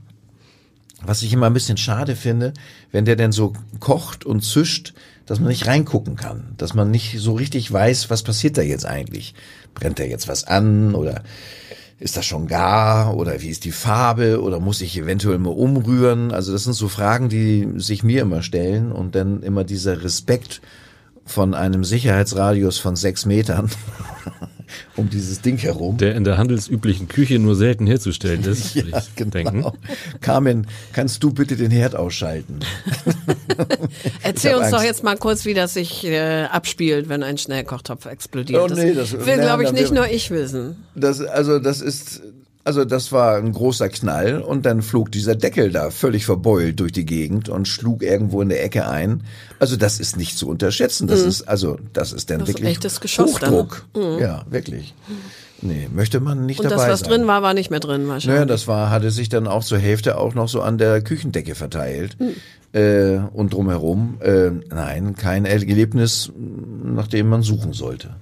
[1.03, 2.53] Was ich immer ein bisschen schade finde,
[2.91, 4.93] wenn der denn so kocht und zischt,
[5.25, 8.85] dass man nicht reingucken kann, dass man nicht so richtig weiß, was passiert da jetzt
[8.85, 9.33] eigentlich.
[9.73, 11.23] Brennt da jetzt was an oder
[12.01, 16.33] ist das schon gar oder wie ist die Farbe oder muss ich eventuell mal umrühren?
[16.33, 20.61] Also das sind so Fragen, die sich mir immer stellen und dann immer dieser Respekt
[21.27, 23.69] von einem Sicherheitsradius von sechs Metern
[24.97, 25.97] um dieses Ding herum.
[25.99, 29.31] Der in der handelsüblichen Küche nur selten herzustellen ist, würde Ja, ich genau.
[29.31, 29.65] denken.
[30.21, 32.61] Carmen, kannst du bitte den Herd ausschalten?
[34.23, 34.87] Erzähl uns doch Angst.
[34.87, 38.61] jetzt mal kurz, wie das sich äh, abspielt, wenn ein Schnellkochtopf explodiert.
[38.71, 40.77] Oh, nee, das- will, glaube ich, nicht wir- nur ich wissen.
[40.95, 42.23] Das, also das ist,
[42.67, 46.91] also das war ein großer Knall und dann flog dieser Deckel da völlig verbeult durch
[46.91, 49.23] die Gegend und schlug irgendwo in der Ecke ein.
[49.61, 51.07] Also das ist nicht zu unterschätzen.
[51.07, 52.41] Das ist, also das ist dann Mhm.
[52.41, 53.59] Das wirklich echtes Geschoss dann, ne?
[53.59, 53.87] Hochdruck.
[54.21, 54.95] Ja, wirklich.
[55.63, 57.09] Nee, möchte man nicht Und das, dabei was sein.
[57.11, 58.27] drin war, war nicht mehr drin wahrscheinlich.
[58.41, 61.55] Naja, das war, hatte sich dann auch zur Hälfte auch noch so an der Küchendecke
[61.55, 62.17] verteilt.
[62.73, 66.31] Äh, und drumherum, äh, nein, kein Erlebnis,
[66.85, 68.17] nach dem man suchen sollte.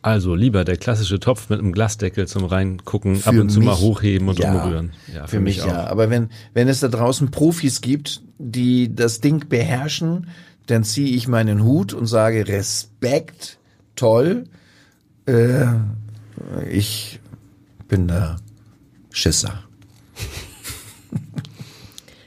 [0.00, 3.72] Also lieber der klassische Topf mit einem Glasdeckel zum reingucken, ab Für und zu mal
[3.72, 4.92] mich- hochheben und ja, umrühren.
[5.12, 5.86] Ja, für, mich, ja.
[5.88, 10.28] Aber wenn, wenn es da draußen Profis gibt, die das Ding beherrschen,
[10.66, 13.58] dann ziehe ich meinen Hut und sage Respekt,
[13.96, 14.44] toll.
[15.26, 15.64] Äh,
[16.70, 17.18] ich
[17.88, 18.36] bin da
[19.10, 19.64] Schisser.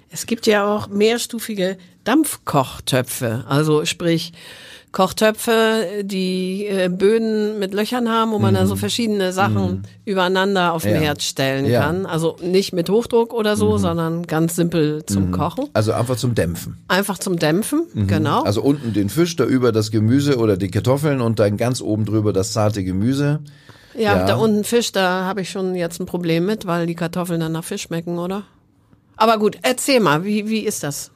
[0.09, 4.33] Es gibt ja auch mehrstufige Dampfkochtöpfe, also sprich
[4.91, 10.83] Kochtöpfe, die äh, Böden mit Löchern haben, wo man da so verschiedene Sachen übereinander auf
[10.83, 10.95] den Mhm.
[10.97, 11.01] Ja.
[11.03, 11.79] Herd stellen Ja.
[11.79, 11.83] Mhm.
[12.03, 12.05] kann.
[12.05, 15.69] Also nicht mit Hochdruck oder so, sondern ganz simpel zum Kochen.
[15.73, 16.77] Also einfach zum Dämpfen.
[16.89, 18.43] Einfach zum Dämpfen, genau.
[18.43, 22.05] Also unten den Fisch, da über das Gemüse oder die Kartoffeln und dann ganz oben
[22.05, 23.39] drüber das zarte Gemüse.
[23.95, 24.25] ja, ja.
[24.25, 27.53] da unten Fisch, da habe ich schon jetzt ein Problem mit, weil die Kartoffeln dann
[27.53, 28.43] nach Fisch schmecken, oder?
[29.15, 31.11] Aber gut, erzähl mal, wie, wie ist das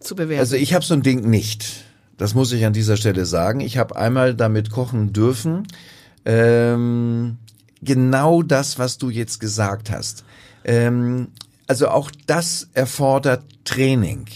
[0.00, 0.40] zu bewerten?
[0.40, 1.84] Also ich habe so ein Ding nicht.
[2.18, 3.60] Das muss ich an dieser Stelle sagen.
[3.60, 5.66] Ich habe einmal damit kochen dürfen.
[6.24, 7.38] Ähm,
[7.80, 10.24] genau das, was du jetzt gesagt hast.
[10.64, 11.28] Ähm,
[11.68, 14.26] also auch das erfordert Training.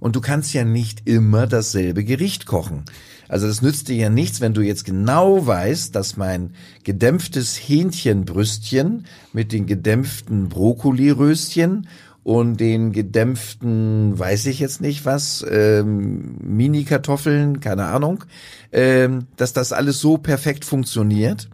[0.00, 2.84] Und du kannst ja nicht immer dasselbe Gericht kochen.
[3.28, 9.06] Also das nützt dir ja nichts, wenn du jetzt genau weißt, dass mein gedämpftes Hähnchenbrüstchen
[9.32, 11.88] mit den gedämpften Brokkoliröschen
[12.24, 18.24] und den gedämpften, weiß ich jetzt nicht was, ähm, Mini-Kartoffeln, keine Ahnung,
[18.72, 21.48] ähm, dass das alles so perfekt funktioniert.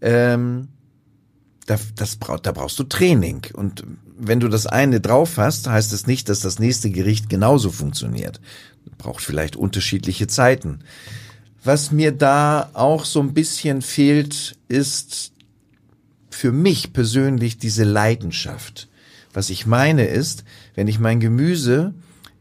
[0.00, 0.68] Ähm,
[1.66, 3.46] da, das brauch, da brauchst du Training.
[3.52, 3.84] Und
[4.16, 8.40] wenn du das eine drauf hast, heißt es nicht, dass das nächste Gericht genauso funktioniert.
[8.98, 10.80] Braucht vielleicht unterschiedliche Zeiten.
[11.62, 15.32] Was mir da auch so ein bisschen fehlt, ist
[16.30, 18.88] für mich persönlich diese Leidenschaft.
[19.34, 20.44] Was ich meine ist,
[20.74, 21.92] wenn ich mein Gemüse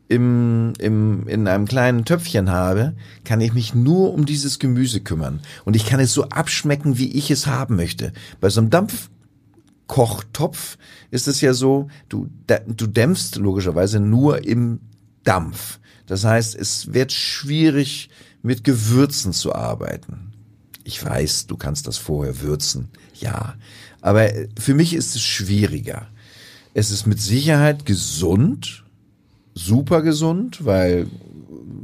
[0.07, 5.41] im, im, in einem kleinen Töpfchen habe, kann ich mich nur um dieses Gemüse kümmern.
[5.65, 8.13] Und ich kann es so abschmecken, wie ich es haben möchte.
[8.39, 10.77] Bei so einem Dampfkochtopf
[11.09, 12.29] ist es ja so, du,
[12.67, 14.79] du dämpfst logischerweise nur im
[15.23, 15.79] Dampf.
[16.05, 18.09] Das heißt, es wird schwierig,
[18.43, 20.33] mit Gewürzen zu arbeiten.
[20.83, 23.55] Ich weiß, du kannst das vorher würzen, ja.
[24.01, 24.29] Aber
[24.59, 26.07] für mich ist es schwieriger.
[26.73, 28.83] Es ist mit Sicherheit gesund,
[29.53, 31.07] super gesund, weil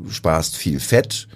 [0.09, 1.27] sparst viel Fett.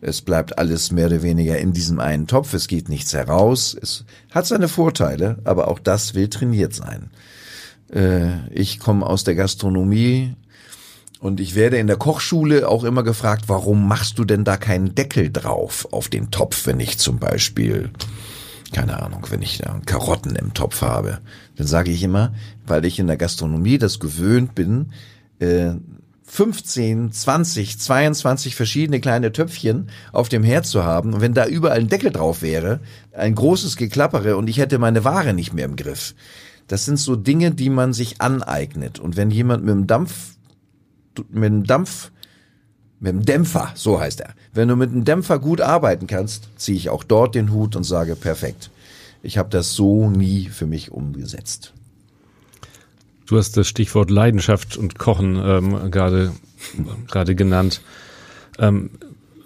[0.00, 2.52] Es bleibt alles mehr oder weniger in diesem einen Topf.
[2.52, 3.76] Es geht nichts heraus.
[3.80, 7.10] Es hat seine Vorteile, aber auch das will trainiert sein.
[7.92, 10.34] Äh, ich komme aus der Gastronomie
[11.20, 14.94] und ich werde in der Kochschule auch immer gefragt, warum machst du denn da keinen
[14.94, 17.90] Deckel drauf auf den Topf, wenn ich zum Beispiel
[18.72, 21.20] keine Ahnung, wenn ich da Karotten im Topf habe,
[21.56, 22.34] dann sage ich immer,
[22.66, 24.92] weil ich in der Gastronomie das gewöhnt bin,
[25.38, 25.74] äh,
[26.28, 31.14] 15, 20, 22 verschiedene kleine Töpfchen auf dem Herd zu haben.
[31.14, 32.80] Und wenn da überall ein Deckel drauf wäre,
[33.12, 36.14] ein großes Geklappere und ich hätte meine Ware nicht mehr im Griff.
[36.66, 38.98] Das sind so Dinge, die man sich aneignet.
[38.98, 40.36] Und wenn jemand mit dem Dampf,
[41.30, 42.10] mit dem Dampf,
[43.00, 44.34] mit dem Dämpfer, so heißt er.
[44.54, 47.84] Wenn du mit dem Dämpfer gut arbeiten kannst, ziehe ich auch dort den Hut und
[47.84, 48.70] sage perfekt.
[49.22, 51.72] Ich habe das so nie für mich umgesetzt.
[53.26, 56.32] Du hast das Stichwort Leidenschaft und Kochen ähm, gerade
[57.08, 57.80] gerade genannt.
[58.58, 58.90] Ähm,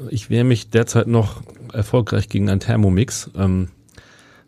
[0.09, 3.31] ich wehre mich derzeit noch erfolgreich gegen einen Thermomix.
[3.35, 3.69] Ähm,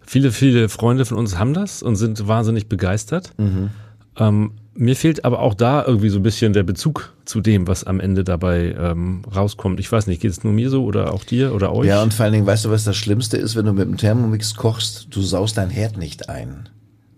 [0.01, 3.33] viele, viele Freunde von uns haben das und sind wahnsinnig begeistert.
[3.39, 3.71] Mhm.
[4.19, 7.85] Ähm, mir fehlt aber auch da irgendwie so ein bisschen der Bezug zu dem, was
[7.85, 9.79] am Ende dabei ähm, rauskommt.
[9.81, 11.87] Ich weiß nicht, geht es nur mir so oder auch dir oder euch?
[11.87, 13.99] Ja, und vor allen Dingen, weißt du, was das Schlimmste ist, wenn du mit dem
[13.99, 15.09] Thermomix kochst?
[15.11, 16.69] Du saust dein Herd nicht ein.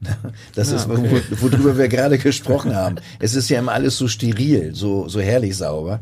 [0.54, 1.22] Das ja, ist, okay.
[1.40, 2.96] worüber wir gerade gesprochen haben.
[3.18, 6.00] Es ist ja immer alles so steril, so, so herrlich sauber.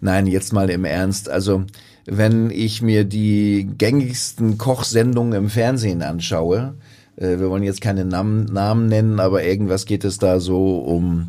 [0.00, 1.28] Nein, jetzt mal im Ernst.
[1.28, 1.64] Also,
[2.06, 6.74] wenn ich mir die gängigsten Kochsendungen im Fernsehen anschaue,
[7.22, 11.28] äh, wir wollen jetzt keine Namen, Namen nennen, aber irgendwas geht es da so um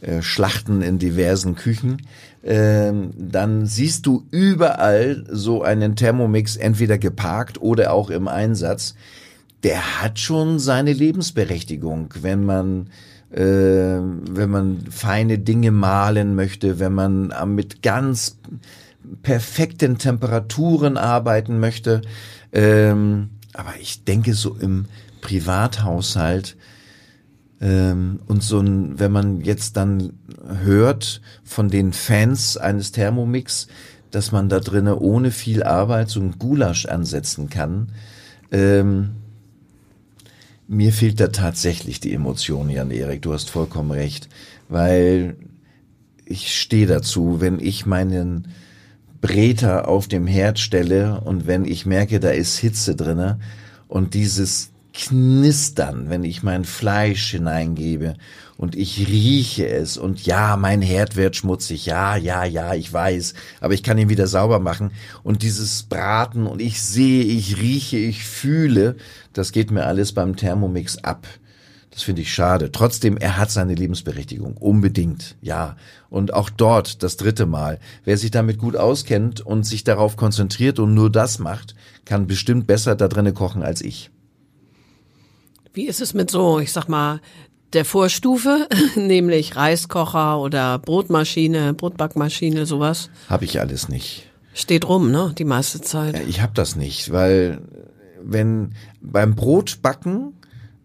[0.00, 2.02] äh, Schlachten in diversen Küchen,
[2.44, 8.94] ähm, dann siehst du überall so einen Thermomix entweder geparkt oder auch im Einsatz
[9.62, 12.88] der hat schon seine Lebensberechtigung, wenn man
[13.30, 18.38] äh, wenn man feine Dinge malen möchte, wenn man mit ganz
[19.22, 22.02] perfekten Temperaturen arbeiten möchte.
[22.52, 24.86] Ähm, aber ich denke so im
[25.20, 26.56] Privathaushalt
[27.60, 30.14] ähm, und so ein, wenn man jetzt dann
[30.64, 33.68] hört von den Fans eines Thermomix,
[34.10, 37.92] dass man da drinnen ohne viel Arbeit so ein Gulasch ansetzen kann.
[38.50, 39.10] Ähm,
[40.66, 43.22] mir fehlt da tatsächlich die Emotion, Jan Erik.
[43.22, 44.28] Du hast vollkommen recht,
[44.68, 45.36] weil
[46.24, 48.48] ich stehe dazu, wenn ich meinen
[49.20, 53.38] Breter auf dem Herd stelle und wenn ich merke, da ist Hitze drinne
[53.88, 58.14] und dieses Knistern, wenn ich mein Fleisch hineingebe
[58.56, 63.34] und ich rieche es und ja, mein Herd wird schmutzig, ja, ja, ja, ich weiß,
[63.60, 64.90] aber ich kann ihn wieder sauber machen
[65.22, 68.96] und dieses Braten und ich sehe, ich rieche, ich fühle,
[69.32, 71.26] das geht mir alles beim Thermomix ab.
[71.90, 72.70] Das finde ich schade.
[72.70, 74.56] Trotzdem, er hat seine Lebensberechtigung.
[74.56, 75.36] Unbedingt.
[75.40, 75.76] Ja.
[76.08, 77.80] Und auch dort das dritte Mal.
[78.04, 81.74] Wer sich damit gut auskennt und sich darauf konzentriert und nur das macht,
[82.04, 84.10] kann bestimmt besser da drinnen kochen als ich.
[85.72, 87.20] Wie ist es mit so, ich sag mal,
[87.72, 93.10] der Vorstufe, nämlich Reiskocher oder Brotmaschine, Brotbackmaschine, sowas?
[93.28, 94.28] Habe ich alles nicht.
[94.52, 96.20] Steht rum, ne, die meiste Zeit.
[96.28, 97.60] Ich habe das nicht, weil
[98.20, 100.34] wenn beim Brotbacken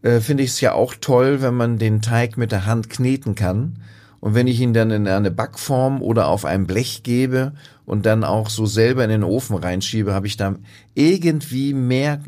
[0.03, 3.33] äh, finde ich es ja auch toll, wenn man den Teig mit der Hand kneten
[3.33, 3.79] kann.
[4.19, 7.53] Und wenn ich ihn dann in eine Backform oder auf ein Blech gebe
[7.85, 10.55] und dann auch so selber in den Ofen reinschiebe, habe ich da
[10.93, 12.21] irgendwie mehr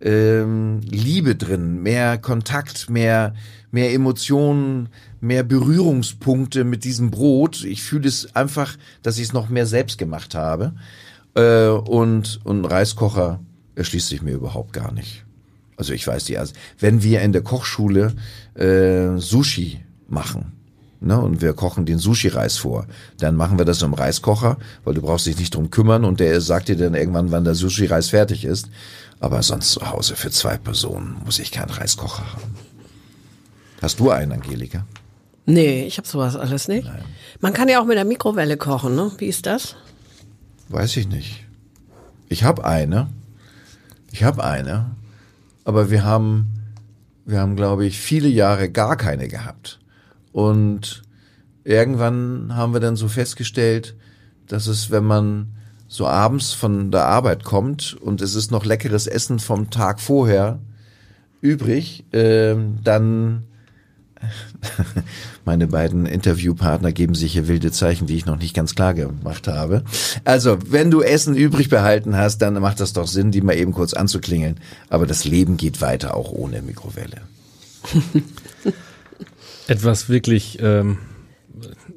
[0.00, 3.34] ähm, Liebe drin, mehr Kontakt, mehr,
[3.70, 4.88] mehr Emotionen,
[5.20, 7.64] mehr Berührungspunkte mit diesem Brot.
[7.64, 10.74] Ich fühle es einfach, dass ich es noch mehr selbst gemacht habe.
[11.34, 13.40] Äh, und, und Reiskocher
[13.74, 15.24] erschließt sich mir überhaupt gar nicht.
[15.76, 18.14] Also ich weiß die, also wenn wir in der Kochschule
[18.54, 20.52] äh, Sushi machen,
[21.00, 22.86] ne, und wir kochen den Sushi-Reis vor,
[23.18, 26.40] dann machen wir das im Reiskocher, weil du brauchst dich nicht drum kümmern und der
[26.40, 28.68] sagt dir dann irgendwann, wann der Sushi-Reis fertig ist.
[29.18, 32.54] Aber sonst zu Hause für zwei Personen muss ich keinen Reiskocher haben.
[33.82, 34.86] Hast du einen, Angelika?
[35.46, 36.86] Nee, ich habe sowas alles nicht.
[36.86, 37.02] Nein.
[37.40, 39.10] Man kann ja auch mit der Mikrowelle kochen, ne?
[39.18, 39.76] Wie ist das?
[40.68, 41.44] Weiß ich nicht.
[42.28, 43.08] Ich habe eine.
[44.12, 44.92] Ich habe eine.
[45.64, 46.52] Aber wir haben
[47.26, 49.79] Wir haben, glaube ich, viele Jahre gar keine gehabt.
[50.32, 51.02] Und
[51.64, 53.96] irgendwann haben wir dann so festgestellt,
[54.46, 55.52] dass es, wenn man
[55.88, 60.60] so abends von der Arbeit kommt und es ist noch leckeres Essen vom Tag vorher
[61.40, 63.44] übrig, äh, dann
[65.44, 69.48] meine beiden Interviewpartner geben sich hier wilde Zeichen, die ich noch nicht ganz klar gemacht
[69.48, 69.82] habe.
[70.24, 73.72] Also, wenn du Essen übrig behalten hast, dann macht das doch Sinn, die mal eben
[73.72, 74.60] kurz anzuklingeln.
[74.88, 77.22] Aber das Leben geht weiter, auch ohne Mikrowelle.
[79.70, 80.98] Etwas wirklich ähm,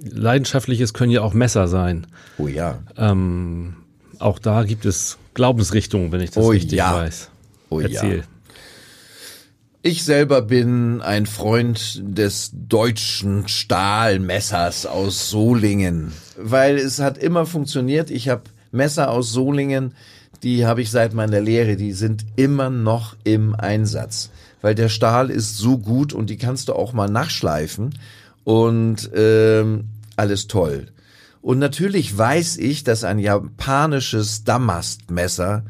[0.04, 2.06] Leidenschaftliches können ja auch Messer sein.
[2.38, 2.84] Oh ja.
[2.98, 3.78] Ähm,
[4.20, 6.94] auch da gibt es Glaubensrichtungen, wenn ich das Oh richtig ja.
[6.94, 7.32] weiß.
[7.70, 7.88] Oh ja.
[7.88, 8.24] Erzähl.
[9.82, 18.12] Ich selber bin ein Freund des deutschen Stahlmessers aus Solingen, weil es hat immer funktioniert.
[18.12, 19.96] Ich habe Messer aus Solingen,
[20.44, 24.30] die habe ich seit meiner Lehre, die sind immer noch im Einsatz,
[24.64, 28.00] weil der Stahl ist so gut und die kannst du auch mal nachschleifen
[28.46, 30.88] und ähm, alles toll.
[31.42, 35.66] Und natürlich weiß ich, dass ein japanisches Damastmesser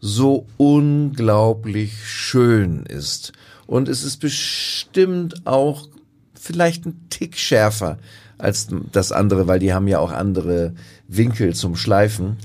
[0.00, 3.32] so unglaublich schön ist.
[3.66, 5.88] Und es ist bestimmt auch
[6.34, 7.98] vielleicht ein Tick schärfer
[8.38, 10.74] als das andere, weil die haben ja auch andere
[11.08, 12.36] Winkel zum Schleifen.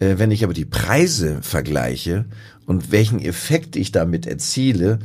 [0.00, 2.24] Äh, wenn ich aber die Preise vergleiche
[2.66, 4.98] und welchen Effekt ich damit erziele,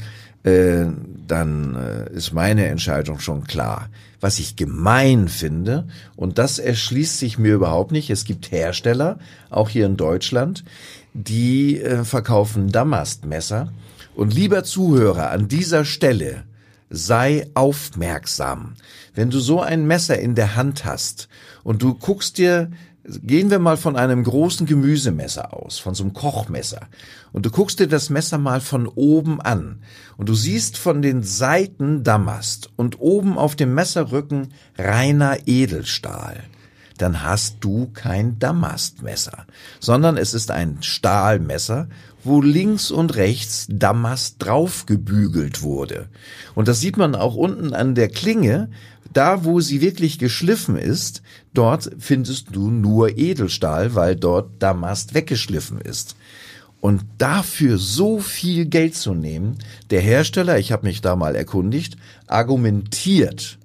[0.43, 0.86] äh,
[1.27, 3.89] dann äh, ist meine Entscheidung schon klar.
[4.19, 9.17] Was ich gemein finde, und das erschließt sich mir überhaupt nicht, es gibt Hersteller,
[9.49, 10.63] auch hier in Deutschland,
[11.13, 13.71] die äh, verkaufen Damastmesser.
[14.15, 16.43] Und lieber Zuhörer, an dieser Stelle
[16.89, 18.73] sei aufmerksam.
[19.15, 21.30] Wenn du so ein Messer in der Hand hast
[21.63, 22.69] und du guckst dir,
[23.04, 26.88] gehen wir mal von einem großen Gemüsemesser aus, von so einem Kochmesser,
[27.32, 29.82] und du guckst dir das Messer mal von oben an.
[30.18, 36.44] Und du siehst von den Seiten Damast und oben auf dem Messerrücken reiner Edelstahl.
[36.98, 39.48] Dann hast du kein Damastmesser,
[39.80, 41.88] sondern es ist ein Stahlmesser,
[42.24, 46.10] wo links und rechts Damast draufgebügelt wurde.
[46.54, 48.70] Und das sieht man auch unten an der Klinge,
[49.13, 51.21] da wo sie wirklich geschliffen ist,
[51.54, 56.15] dort findest du nur Edelstahl, weil dort Damast weggeschliffen ist.
[56.80, 59.60] Und dafür so viel Geld zu nehmen,
[59.91, 61.95] der Hersteller, ich habe mich da mal erkundigt,
[62.26, 63.60] argumentiert,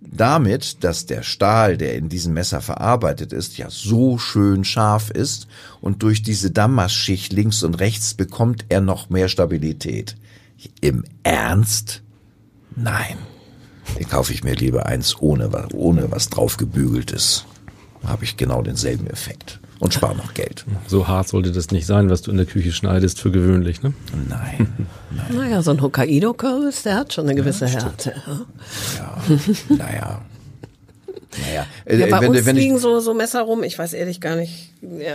[0.00, 5.48] damit, dass der Stahl, der in diesem Messer verarbeitet ist, ja so schön scharf ist
[5.80, 10.16] und durch diese Damastschicht links und rechts bekommt er noch mehr Stabilität.
[10.80, 12.02] Im Ernst?
[12.74, 13.18] Nein.
[13.98, 17.44] Den kaufe ich mir lieber eins ohne, ohne was draufgebügeltes.
[18.06, 20.64] Habe ich genau denselben Effekt und spare noch Geld.
[20.86, 23.92] So hart sollte das nicht sein, was du in der Küche schneidest, für gewöhnlich, ne?
[24.28, 24.88] Nein.
[25.30, 28.14] Naja, so ein Hokkaido-Kürbis, der hat schon eine gewisse Härte.
[28.96, 29.16] Ja.
[29.28, 30.20] Ja, naja.
[31.46, 34.20] Naja, äh, Ja, bei wenn, uns wenn liegen so, so Messer rum, ich weiß ehrlich
[34.20, 34.70] gar nicht,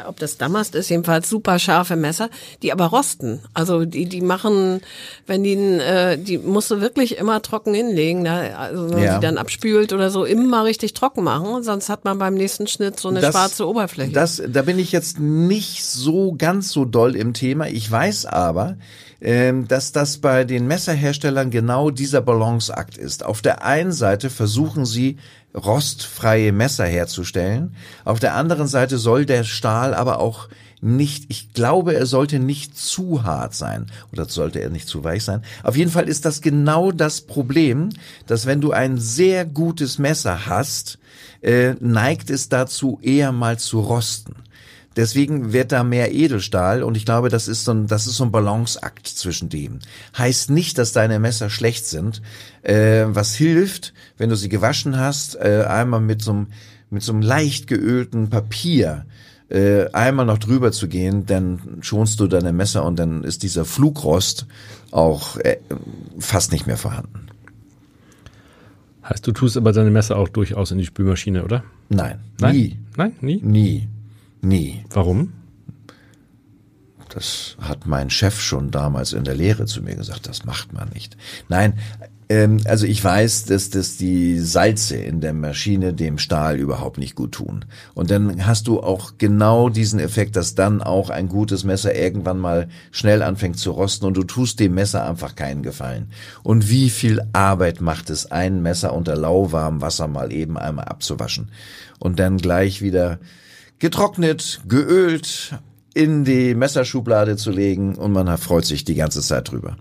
[0.07, 2.29] ob das Damast ist, jedenfalls super scharfe Messer,
[2.61, 3.39] die aber rosten.
[3.53, 4.81] Also die, die machen,
[5.25, 9.15] wenn die, äh, die musst du wirklich immer trocken hinlegen, da, also wenn man Ja.
[9.15, 12.99] die dann abspült oder so, immer richtig trocken machen, sonst hat man beim nächsten Schnitt
[12.99, 14.11] so eine Das- schwarze Oberfläche.
[14.11, 17.67] Das, da bin ich jetzt nicht so ganz so doll im Thema.
[17.69, 18.77] Ich weiß aber,
[19.21, 23.23] ähm, dass das bei den Messerherstellern genau dieser Balanceakt ist.
[23.25, 25.15] Auf der einen Seite versuchen sie
[25.55, 27.75] rostfreie Messer herzustellen.
[28.05, 30.49] Auf der anderen Seite soll der Stahl aber auch
[30.81, 35.23] nicht, ich glaube, er sollte nicht zu hart sein oder sollte er nicht zu weich
[35.23, 35.41] sein.
[35.63, 37.89] Auf jeden Fall ist das genau das Problem,
[38.27, 40.99] dass wenn du ein sehr gutes Messer hast,
[41.41, 44.35] äh, neigt es dazu eher mal zu rosten.
[44.95, 48.25] Deswegen wird da mehr Edelstahl und ich glaube, das ist so ein, das ist so
[48.25, 49.79] ein Balanceakt zwischen dem.
[50.17, 52.21] Heißt nicht, dass deine Messer schlecht sind.
[52.61, 56.47] Äh, was hilft, wenn du sie gewaschen hast, äh, einmal mit so einem,
[56.89, 59.05] mit so einem leicht geölten Papier
[59.49, 63.65] äh, einmal noch drüber zu gehen, dann schonst du deine Messer und dann ist dieser
[63.65, 64.47] Flugrost
[64.91, 65.57] auch äh,
[66.19, 67.27] fast nicht mehr vorhanden.
[69.03, 71.63] Heißt, du tust aber deine Messer auch durchaus in die Spülmaschine, oder?
[71.89, 72.55] Nein, Nein?
[72.55, 73.39] nie, Nein, nie?
[73.43, 73.87] nie,
[74.43, 74.85] nie.
[74.89, 75.33] Warum?
[77.09, 80.89] Das hat mein Chef schon damals in der Lehre zu mir gesagt, das macht man
[80.89, 81.15] nicht.
[81.47, 81.75] Nein,
[82.29, 87.15] ähm, also ich weiß, dass, dass die Salze in der Maschine dem Stahl überhaupt nicht
[87.15, 87.65] gut tun.
[87.93, 92.39] Und dann hast du auch genau diesen Effekt, dass dann auch ein gutes Messer irgendwann
[92.39, 96.07] mal schnell anfängt zu rosten und du tust dem Messer einfach keinen Gefallen.
[96.41, 101.49] Und wie viel Arbeit macht es, ein Messer unter lauwarmem Wasser mal eben einmal abzuwaschen
[101.99, 103.19] und dann gleich wieder
[103.79, 105.55] getrocknet, geölt,
[105.93, 109.77] in die Messerschublade zu legen und man freut sich die ganze Zeit drüber.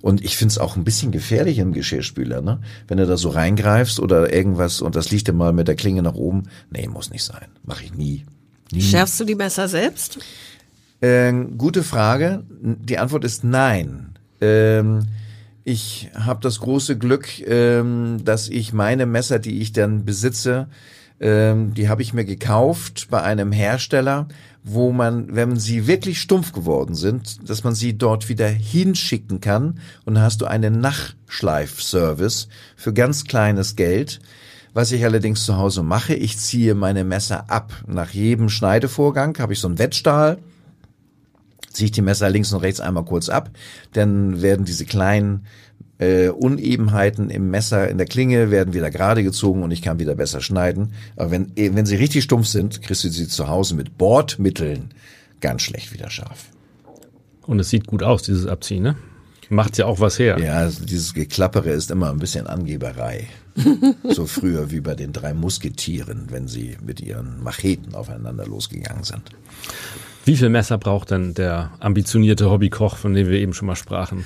[0.00, 2.60] Und ich find's auch ein bisschen gefährlich im Geschirrspüler, ne?
[2.88, 6.02] Wenn du da so reingreifst oder irgendwas und das liegt dir mal mit der Klinge
[6.02, 6.44] nach oben.
[6.70, 7.48] Nee, muss nicht sein.
[7.64, 8.24] Mach ich nie.
[8.72, 8.80] nie.
[8.80, 10.18] Schärfst du die Messer selbst?
[11.02, 12.44] Ähm, gute Frage.
[12.62, 14.18] Die Antwort ist nein.
[14.40, 15.06] Ähm,
[15.64, 20.68] ich habe das große Glück, ähm, dass ich meine Messer, die ich dann besitze,
[21.20, 24.26] ähm, die habe ich mir gekauft bei einem Hersteller,
[24.62, 29.80] wo man, wenn sie wirklich stumpf geworden sind, dass man sie dort wieder hinschicken kann
[30.04, 34.20] und dann hast du einen Nachschleifservice für ganz kleines Geld.
[34.72, 37.72] Was ich allerdings zu Hause mache, ich ziehe meine Messer ab.
[37.86, 40.38] Nach jedem Schneidevorgang habe ich so einen Wettstahl,
[41.72, 43.50] ziehe ich die Messer links und rechts einmal kurz ab,
[43.92, 45.46] dann werden diese kleinen
[46.00, 50.14] äh, Unebenheiten im Messer, in der Klinge werden wieder gerade gezogen und ich kann wieder
[50.14, 50.94] besser schneiden.
[51.16, 54.90] Aber wenn, eh, wenn sie richtig stumpf sind, kriegst du sie zu Hause mit Bordmitteln
[55.40, 56.46] ganz schlecht wieder scharf.
[57.46, 58.96] Und es sieht gut aus, dieses Abziehen, ne?
[59.50, 60.38] Macht ja auch was her.
[60.38, 63.26] Ja, also dieses Geklappere ist immer ein bisschen Angeberei.
[64.04, 69.22] so früher wie bei den drei Musketieren, wenn sie mit ihren Macheten aufeinander losgegangen sind.
[70.24, 74.24] Wie viel Messer braucht denn der ambitionierte Hobbykoch, von dem wir eben schon mal sprachen?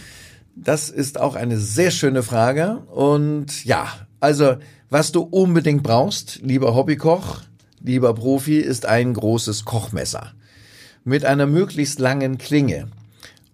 [0.56, 2.78] Das ist auch eine sehr schöne Frage.
[2.92, 3.88] Und ja,
[4.20, 4.56] also
[4.88, 7.42] was du unbedingt brauchst, lieber Hobbykoch,
[7.82, 10.32] lieber Profi, ist ein großes Kochmesser
[11.04, 12.88] mit einer möglichst langen Klinge.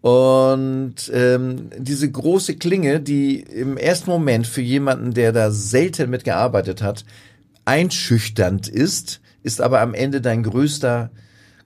[0.01, 6.81] Und ähm, diese große Klinge, die im ersten Moment für jemanden, der da selten mitgearbeitet
[6.81, 7.05] hat,
[7.65, 11.11] einschüchternd ist, ist aber am Ende dein größter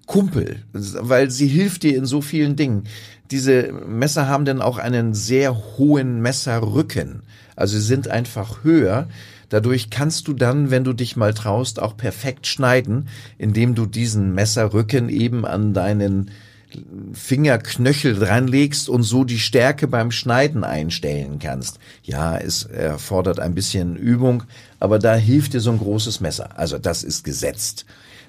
[0.07, 2.85] Kumpel, weil sie hilft dir in so vielen Dingen.
[3.31, 7.23] Diese Messer haben dann auch einen sehr hohen Messerrücken.
[7.57, 9.09] Also sie sind einfach höher.
[9.49, 14.35] Dadurch kannst du dann, wenn du dich mal traust, auch perfekt schneiden, indem du diesen
[14.35, 16.31] Messerrücken eben an deinen
[17.13, 21.79] Fingerknöchel dranlegst und so die Stärke beim Schneiden einstellen kannst.
[22.03, 24.43] Ja, es erfordert ein bisschen Übung,
[24.81, 26.59] aber da hilft dir so ein großes Messer.
[26.59, 27.87] Also das ist gesetzt.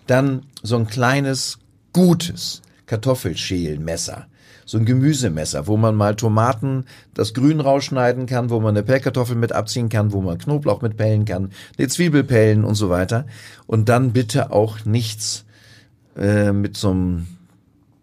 [0.07, 1.57] Dann so ein kleines,
[1.95, 4.27] gutes Kartoffelschälmesser.
[4.65, 6.83] So ein Gemüsemesser, wo man mal Tomaten,
[7.13, 10.97] das Grün rausschneiden kann, wo man eine Pellkartoffel mit abziehen kann, wo man Knoblauch mit
[10.97, 13.25] pellen kann, eine Zwiebel pellen und so weiter.
[13.65, 15.45] Und dann bitte auch nichts
[16.17, 17.27] äh, mit so einem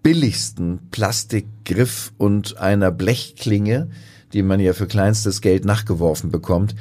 [0.02, 3.90] billigsten Plastikgriff und einer Blechklinge,
[4.32, 6.74] die man ja für kleinstes Geld nachgeworfen bekommt.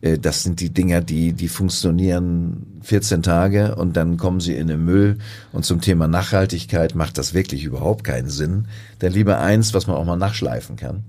[0.00, 4.68] Äh, das sind die Dinger, die, die funktionieren 14 Tage und dann kommen sie in
[4.68, 5.18] den Müll.
[5.52, 8.68] Und zum Thema Nachhaltigkeit macht das wirklich überhaupt keinen Sinn.
[9.00, 11.04] Denn lieber eins, was man auch mal nachschleifen kann.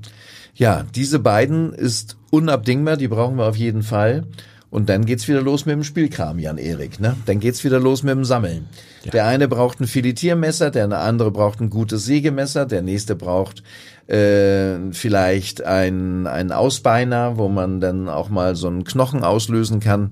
[0.56, 4.26] Ja, diese beiden ist unabdingbar, die brauchen wir auf jeden Fall.
[4.70, 7.00] Und dann geht's wieder los mit dem Spielkram, Jan-Erik.
[7.00, 7.16] Ne?
[7.26, 8.66] Dann geht's wieder los mit dem Sammeln.
[9.04, 9.12] Ja.
[9.12, 13.64] Der eine braucht ein Filetiermesser, der andere braucht ein gutes Sägemesser, der nächste braucht
[14.08, 20.12] äh, vielleicht ein, ein Ausbeiner, wo man dann auch mal so einen Knochen auslösen kann.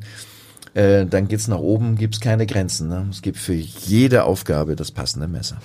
[0.73, 2.89] Äh, dann geht's nach oben, gibt's keine Grenzen.
[2.89, 3.07] Ne?
[3.09, 5.57] Es gibt für jede Aufgabe das passende Messer.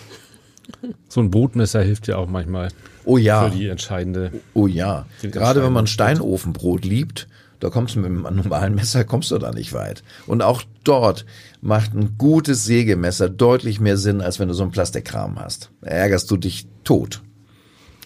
[1.09, 2.69] So ein Brotmesser hilft ja auch manchmal.
[3.05, 3.49] Oh ja.
[3.49, 4.31] Für die entscheidende.
[4.55, 5.07] Oh ja.
[5.21, 7.27] Gerade wenn man Steinofenbrot liebt,
[7.59, 10.05] da kommst du mit einem normalen Messer, kommst du da nicht weit.
[10.29, 11.27] Und auch dort
[11.61, 15.71] macht ein gutes Sägemesser deutlich mehr Sinn, als wenn du so einen Plastikkram hast.
[15.81, 17.21] Da ärgerst du dich tot.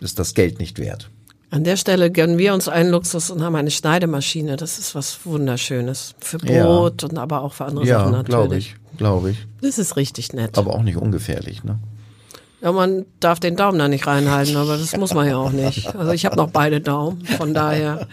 [0.01, 1.11] Ist das Geld nicht wert.
[1.51, 4.57] An der Stelle gönnen wir uns einen Luxus und haben eine Schneidemaschine.
[4.57, 6.15] Das ist was Wunderschönes.
[6.19, 7.09] Für Brot ja.
[7.09, 8.29] und aber auch für andere ja, Sachen natürlich.
[8.29, 9.47] glaube ich, glaube ich.
[9.61, 10.59] Das ist richtig nett.
[10.59, 11.79] Aber auch nicht ungefährlich, ne?
[12.65, 15.95] Ja, man darf den Daumen da nicht reinhalten, aber das muss man ja auch nicht.
[15.95, 18.09] Also ich habe noch beide Daumen, von daher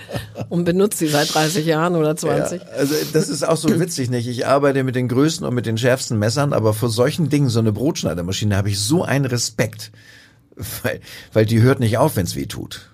[0.50, 2.62] und benutze sie seit 30 Jahren oder 20.
[2.62, 4.28] Ja, also das ist auch so witzig, nicht?
[4.28, 7.60] Ich arbeite mit den größten und mit den schärfsten Messern, aber vor solchen Dingen, so
[7.60, 9.92] eine Brotschneidermaschine, habe ich so einen Respekt,
[10.84, 11.02] weil,
[11.34, 12.92] weil die hört nicht auf, wenn es weh tut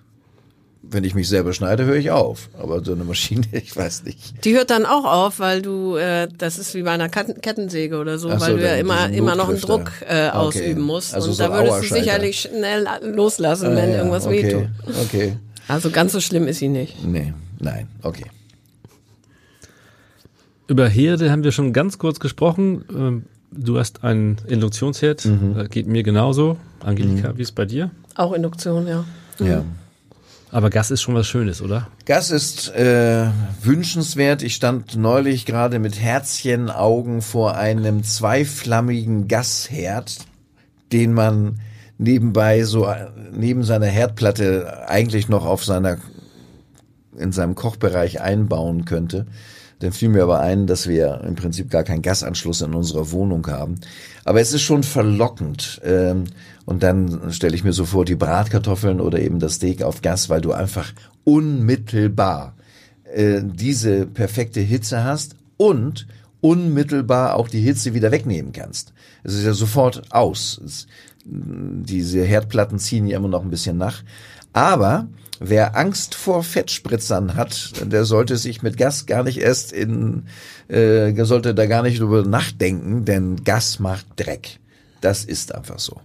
[0.92, 2.50] wenn ich mich selber schneide, höre ich auf.
[2.58, 4.44] Aber so eine Maschine, ich weiß nicht.
[4.46, 8.18] Die hört dann auch auf, weil du, äh, das ist wie bei einer Kettensäge oder
[8.18, 10.30] so, so weil du ja immer, immer noch einen Druck äh, okay.
[10.32, 11.14] ausüben musst.
[11.14, 14.44] Also und so da würdest du sicherlich schnell loslassen, wenn ja, irgendwas okay.
[14.44, 14.68] wehtut.
[15.04, 15.38] Okay.
[15.68, 17.04] Also ganz so schlimm ist sie nicht.
[17.06, 18.26] Nee, nein, okay.
[20.68, 23.26] Über Herde haben wir schon ganz kurz gesprochen.
[23.52, 25.68] Du hast einen Induktionsherd, mhm.
[25.70, 26.58] geht mir genauso.
[26.80, 27.38] Angelika, mhm.
[27.38, 27.92] wie ist es bei dir?
[28.16, 29.06] Auch Induktion, ja.
[29.40, 29.64] Ja.
[30.52, 31.88] Aber Gas ist schon was Schönes, oder?
[32.06, 33.28] Gas ist äh,
[33.62, 34.44] wünschenswert.
[34.44, 40.18] Ich stand neulich gerade mit Herzchenaugen vor einem zweiflammigen Gasherd,
[40.94, 41.60] den man
[41.98, 42.88] nebenbei so
[43.32, 45.98] neben seiner Herdplatte eigentlich noch auf seiner
[47.18, 49.26] in seinem Kochbereich einbauen könnte.
[49.80, 53.46] Dann fiel mir aber ein, dass wir im Prinzip gar keinen Gasanschluss in unserer Wohnung
[53.48, 53.76] haben.
[54.26, 55.80] Aber es ist schon verlockend.
[55.84, 56.26] Ähm,
[56.66, 60.30] und dann stelle ich mir so vor, die Bratkartoffeln oder eben das Steak auf Gas,
[60.30, 60.92] weil du einfach
[61.24, 62.56] unmittelbar
[63.14, 66.08] äh, diese perfekte Hitze hast und
[66.42, 68.94] unmittelbar auch die Hitze wieder wegnehmen kannst.
[69.24, 70.60] Es ist ja sofort aus.
[70.64, 70.88] Es,
[71.24, 74.04] diese Herdplatten ziehen ja immer noch ein bisschen nach.
[74.54, 75.08] Aber
[75.40, 80.26] wer Angst vor Fettspritzern hat, der sollte sich mit Gas gar nicht erst in,
[80.68, 84.60] äh, sollte da gar nicht drüber nachdenken, denn Gas macht Dreck.
[85.02, 86.02] Das ist einfach so.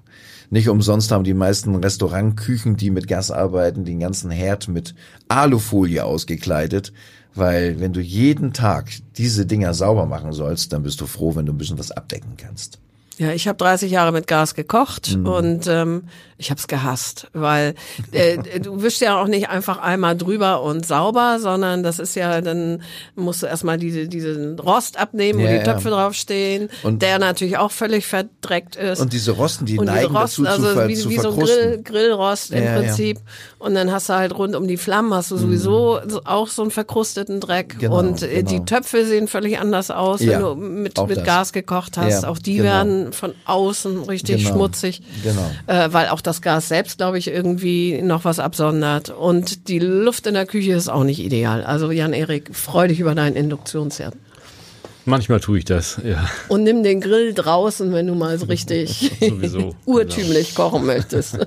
[0.50, 4.94] Nicht umsonst haben die meisten Restaurantküchen, die mit Gas arbeiten, den ganzen Herd mit
[5.28, 6.92] Alufolie ausgekleidet,
[7.34, 11.46] weil wenn du jeden Tag diese Dinger sauber machen sollst, dann bist du froh, wenn
[11.46, 12.78] du ein bisschen was abdecken kannst.
[13.18, 15.26] Ja, ich habe 30 Jahre mit Gas gekocht Mhm.
[15.26, 16.04] und ähm,
[16.38, 17.74] ich habe es gehasst, weil
[18.10, 22.40] äh, du wischst ja auch nicht einfach einmal drüber und sauber, sondern das ist ja,
[22.40, 22.82] dann
[23.14, 25.62] musst du erstmal diese, diesen Rost abnehmen, wo Ja, die ja.
[25.62, 29.00] Töpfe draufstehen, Und- der natürlich auch völlig verdreckt ist.
[29.00, 31.18] Und diese Rosten, die und diese neigen Rosten, dazu zu, also ver wie, zu wie
[31.18, 31.36] so.
[31.36, 32.76] Grill, Grillrost im ja.
[32.78, 33.18] Prinzip.
[33.62, 36.62] Und dann hast du halt rund um die Flammen hast du sowieso so- auch so
[36.62, 37.76] einen verkrusteten Dreck.
[37.76, 37.78] Mhm.
[37.78, 38.64] Genau, und äh, die genau.
[38.64, 41.24] Töpfe sehen völlig anders aus, Ja, wenn du mit, mit das.
[41.24, 42.22] Gas gekocht hast.
[42.24, 42.64] Ja, auch die genau.
[42.68, 45.02] werden von außen richtig Genau, schmutzig.
[45.22, 45.48] genau.
[45.68, 49.10] Äh, weil auch das Gas selbst, glaube ich, irgendwie noch was absondert.
[49.10, 51.62] Und die Luft in der Küche ist auch nicht ideal.
[51.62, 54.14] Also Jan-Erik, freu dich über deinen Induktionsherd.
[55.04, 56.24] Manchmal tue ich das, ja.
[56.48, 59.12] Und nimm den Grill draußen, wenn du mal so richtig
[59.86, 61.38] urtümlich kochen möchtest.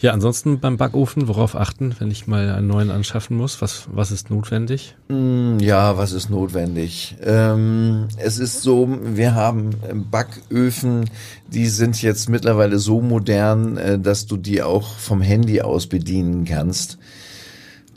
[0.00, 3.60] Ja, ansonsten beim Backofen, worauf achten, wenn ich mal einen neuen anschaffen muss?
[3.60, 4.94] Was, was ist notwendig?
[5.08, 7.16] Ja, was ist notwendig?
[7.20, 11.10] Ähm, es ist so, wir haben ähm, Backöfen,
[11.48, 16.44] die sind jetzt mittlerweile so modern, äh, dass du die auch vom Handy aus bedienen
[16.44, 16.98] kannst.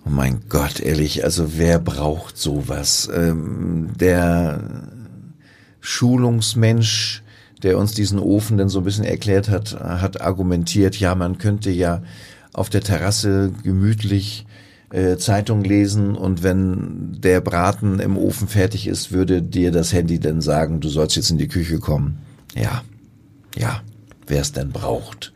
[0.04, 3.12] Oh mein Gott, ehrlich, also wer braucht sowas?
[3.14, 4.88] Ähm, der
[5.82, 7.21] Schulungsmensch,
[7.64, 11.70] der uns diesen Ofen denn so ein bisschen erklärt hat, hat argumentiert, ja, man könnte
[11.70, 12.04] ja
[12.54, 14.46] auf der Terrasse gemütlich
[14.92, 20.20] äh, Zeitung lesen und wenn der Braten im Ofen fertig ist, würde dir das Handy
[20.20, 22.18] dann sagen, du sollst jetzt in die Küche kommen.
[22.56, 22.84] Ja,
[23.56, 23.82] ja,
[24.28, 25.34] wer es denn braucht.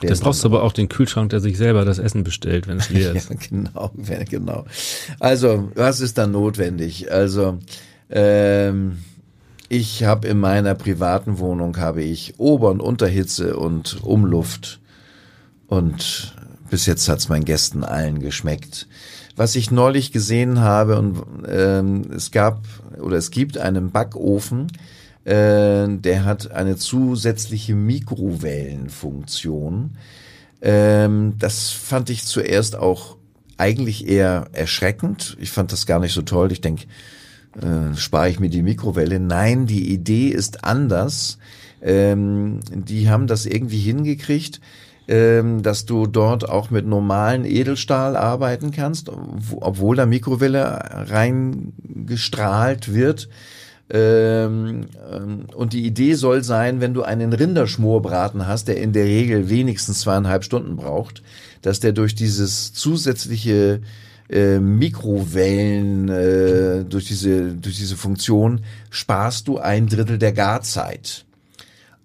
[0.00, 2.68] Wer Dann es brauchst du aber auch den Kühlschrank, der sich selber das Essen bestellt,
[2.68, 3.30] wenn es leer ja, ist.
[3.48, 4.64] genau, ja, genau.
[5.20, 7.10] Also, was ist dann notwendig?
[7.10, 7.58] Also,
[8.10, 8.98] ähm,
[9.68, 14.80] ich habe in meiner privaten Wohnung habe ich Ober- und Unterhitze und Umluft
[15.66, 16.34] und
[16.70, 18.88] bis jetzt hat's meinen Gästen allen geschmeckt.
[19.36, 22.62] Was ich neulich gesehen habe und ähm, es gab
[23.00, 24.68] oder es gibt einen Backofen,
[25.24, 29.96] äh, der hat eine zusätzliche Mikrowellenfunktion.
[30.62, 33.16] Ähm, das fand ich zuerst auch
[33.58, 35.36] eigentlich eher erschreckend.
[35.40, 36.52] Ich fand das gar nicht so toll.
[36.52, 36.86] Ich denke,
[37.60, 39.20] äh, spare ich mir die Mikrowelle.
[39.20, 41.38] Nein, die Idee ist anders.
[41.82, 44.60] Ähm, die haben das irgendwie hingekriegt,
[45.08, 50.80] ähm, dass du dort auch mit normalen Edelstahl arbeiten kannst, wo- obwohl da Mikrowelle
[51.10, 53.28] reingestrahlt wird.
[53.88, 59.04] Ähm, ähm, und die Idee soll sein, wenn du einen Rinderschmorbraten hast, der in der
[59.04, 61.22] Regel wenigstens zweieinhalb Stunden braucht,
[61.62, 63.80] dass der durch dieses zusätzliche
[64.28, 68.60] äh, Mikrowellen, äh, durch diese, durch diese Funktion
[68.90, 71.26] sparst du ein Drittel der Garzeit.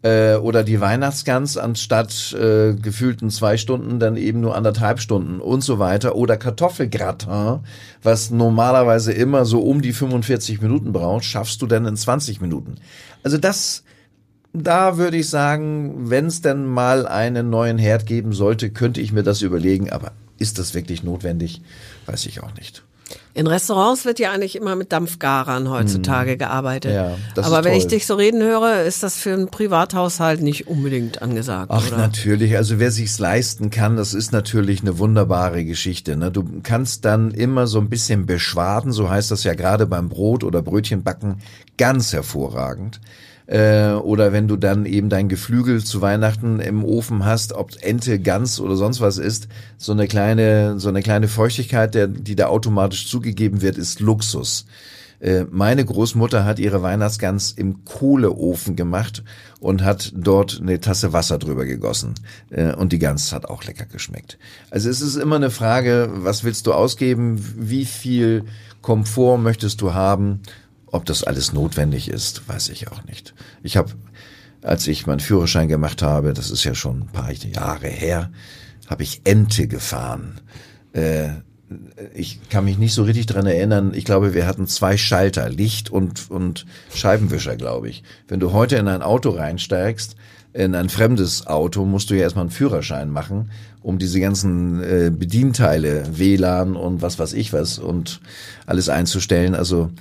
[0.03, 5.63] Äh, oder die Weihnachtsgans anstatt äh, gefühlten zwei Stunden dann eben nur anderthalb Stunden und
[5.63, 6.15] so weiter.
[6.15, 7.59] Oder Kartoffelgratin,
[8.01, 12.77] was normalerweise immer so um die 45 Minuten braucht, schaffst du dann in 20 Minuten.
[13.21, 13.83] Also das,
[14.53, 19.11] da würde ich sagen, wenn es denn mal einen neuen Herd geben sollte, könnte ich
[19.11, 19.91] mir das überlegen.
[19.91, 21.61] Aber ist das wirklich notwendig?
[22.05, 22.83] Weiß ich auch nicht.
[23.33, 26.91] In Restaurants wird ja eigentlich immer mit Dampfgarern heutzutage gearbeitet.
[26.91, 26.97] Mhm.
[26.97, 27.79] Ja, das Aber wenn toll.
[27.79, 31.97] ich dich so reden höre, ist das für einen Privathaushalt nicht unbedingt angesagt, Ach, oder?
[31.97, 32.55] natürlich.
[32.57, 36.15] Also wer sich's leisten kann, das ist natürlich eine wunderbare Geschichte.
[36.15, 36.31] Ne?
[36.31, 40.43] Du kannst dann immer so ein bisschen beschwaden, so heißt das ja gerade beim Brot
[40.43, 41.41] oder Brötchenbacken,
[41.77, 42.99] ganz hervorragend.
[43.51, 48.17] Äh, oder wenn du dann eben dein Geflügel zu Weihnachten im Ofen hast, ob Ente,
[48.17, 52.47] Gans oder sonst was ist, so eine kleine, so eine kleine Feuchtigkeit, der, die da
[52.47, 54.65] automatisch zugegeben wird, ist Luxus.
[55.19, 59.21] Äh, Meine Großmutter hat ihre Weihnachtsgans im Kohleofen gemacht
[59.59, 62.15] und hat dort eine Tasse Wasser drüber gegossen.
[62.51, 64.37] Äh, Und die Gans hat auch lecker geschmeckt.
[64.69, 67.43] Also es ist immer eine Frage, was willst du ausgeben?
[67.57, 68.45] Wie viel
[68.81, 70.39] Komfort möchtest du haben?
[70.91, 73.33] Ob das alles notwendig ist, weiß ich auch nicht.
[73.63, 73.91] Ich habe,
[74.61, 78.29] als ich meinen Führerschein gemacht habe, das ist ja schon ein paar Jahre her,
[78.87, 80.41] habe ich Ente gefahren.
[80.93, 81.29] Äh,
[82.13, 83.93] ich kann mich nicht so richtig dran erinnern.
[83.95, 88.03] Ich glaube, wir hatten zwei Schalter, Licht und, und Scheibenwischer, glaube ich.
[88.27, 90.17] Wenn du heute in ein Auto reinsteigst,
[90.53, 95.09] in ein fremdes Auto, musst du ja erstmal einen Führerschein machen, um diese ganzen äh,
[95.09, 98.19] Bedienteile, WLAN und was weiß ich was und
[98.65, 99.55] alles einzustellen.
[99.55, 99.91] Also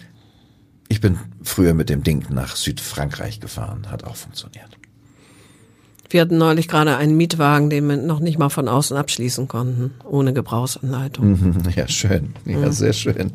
[0.90, 4.76] ich bin früher mit dem Ding nach Südfrankreich gefahren, hat auch funktioniert.
[6.10, 9.92] Wir hatten neulich gerade einen Mietwagen, den wir noch nicht mal von außen abschließen konnten,
[10.04, 11.62] ohne Gebrauchsanleitung.
[11.76, 12.34] Ja, schön.
[12.44, 13.32] Ja, sehr schön.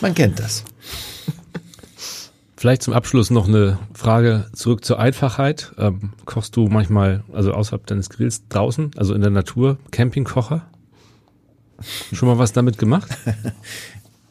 [0.00, 0.64] Man kennt das.
[2.56, 5.72] Vielleicht zum Abschluss noch eine Frage zurück zur Einfachheit.
[5.76, 10.64] Ähm, kochst du manchmal, also außerhalb deines Grills draußen, also in der Natur, Campingkocher?
[12.12, 13.10] Schon mal was damit gemacht?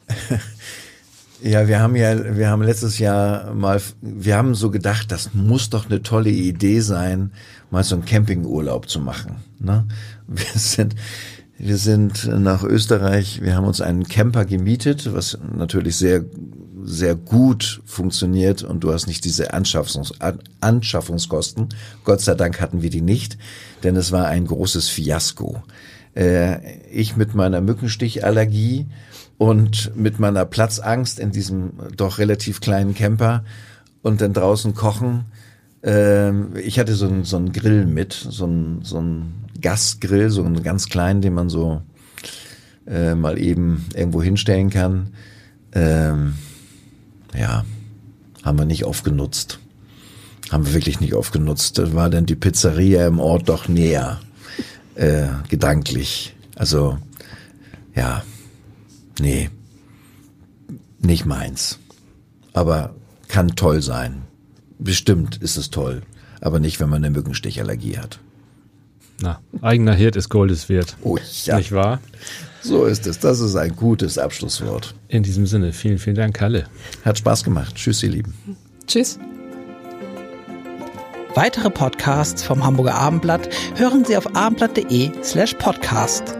[1.46, 5.68] Ja, wir haben ja, wir haben letztes Jahr mal, wir haben so gedacht, das muss
[5.68, 7.32] doch eine tolle Idee sein,
[7.70, 9.36] mal so einen Campingurlaub zu machen.
[9.58, 9.86] Ne?
[10.26, 10.94] Wir sind,
[11.58, 16.24] wir sind nach Österreich, wir haben uns einen Camper gemietet, was natürlich sehr,
[16.82, 20.14] sehr gut funktioniert und du hast nicht diese Anschaffungs
[20.62, 21.68] Anschaffungskosten.
[22.04, 23.36] Gott sei Dank hatten wir die nicht,
[23.82, 25.62] denn es war ein großes Fiasko.
[26.16, 28.86] Äh, ich mit meiner Mückenstichallergie
[29.38, 33.44] und mit meiner Platzangst in diesem doch relativ kleinen Camper
[34.02, 35.24] und dann draußen kochen.
[35.82, 40.44] Ähm, ich hatte so einen so einen Grill mit, so einen so einen Gasgrill, so
[40.44, 41.82] einen ganz kleinen, den man so
[42.86, 45.10] äh, mal eben irgendwo hinstellen kann.
[45.72, 46.34] Ähm,
[47.34, 47.64] ja,
[48.42, 49.58] haben wir nicht oft genutzt.
[50.50, 51.78] Haben wir wirklich nicht oft genutzt.
[51.78, 54.20] Da war dann die Pizzeria im Ort doch näher,
[54.94, 56.36] äh, gedanklich.
[56.54, 56.98] Also,
[57.94, 58.22] ja,
[59.20, 59.50] Nee,
[60.98, 61.78] nicht meins.
[62.52, 62.94] Aber
[63.28, 64.22] kann toll sein.
[64.78, 66.02] Bestimmt ist es toll.
[66.40, 68.20] Aber nicht, wenn man eine Mückenstichallergie hat.
[69.20, 70.96] Na, eigener Hirt ist Goldes wert.
[71.02, 71.56] Oh ja.
[71.56, 72.00] Nicht wahr?
[72.60, 73.18] So ist es.
[73.18, 74.94] Das ist ein gutes Abschlusswort.
[75.08, 76.66] In diesem Sinne, vielen, vielen Dank, Kalle.
[77.04, 77.76] Hat Spaß gemacht.
[77.76, 78.34] Tschüss, ihr Lieben.
[78.86, 79.18] Tschüss.
[81.34, 86.36] Weitere Podcasts vom Hamburger Abendblatt hören Sie auf abendblatt.de slash podcast.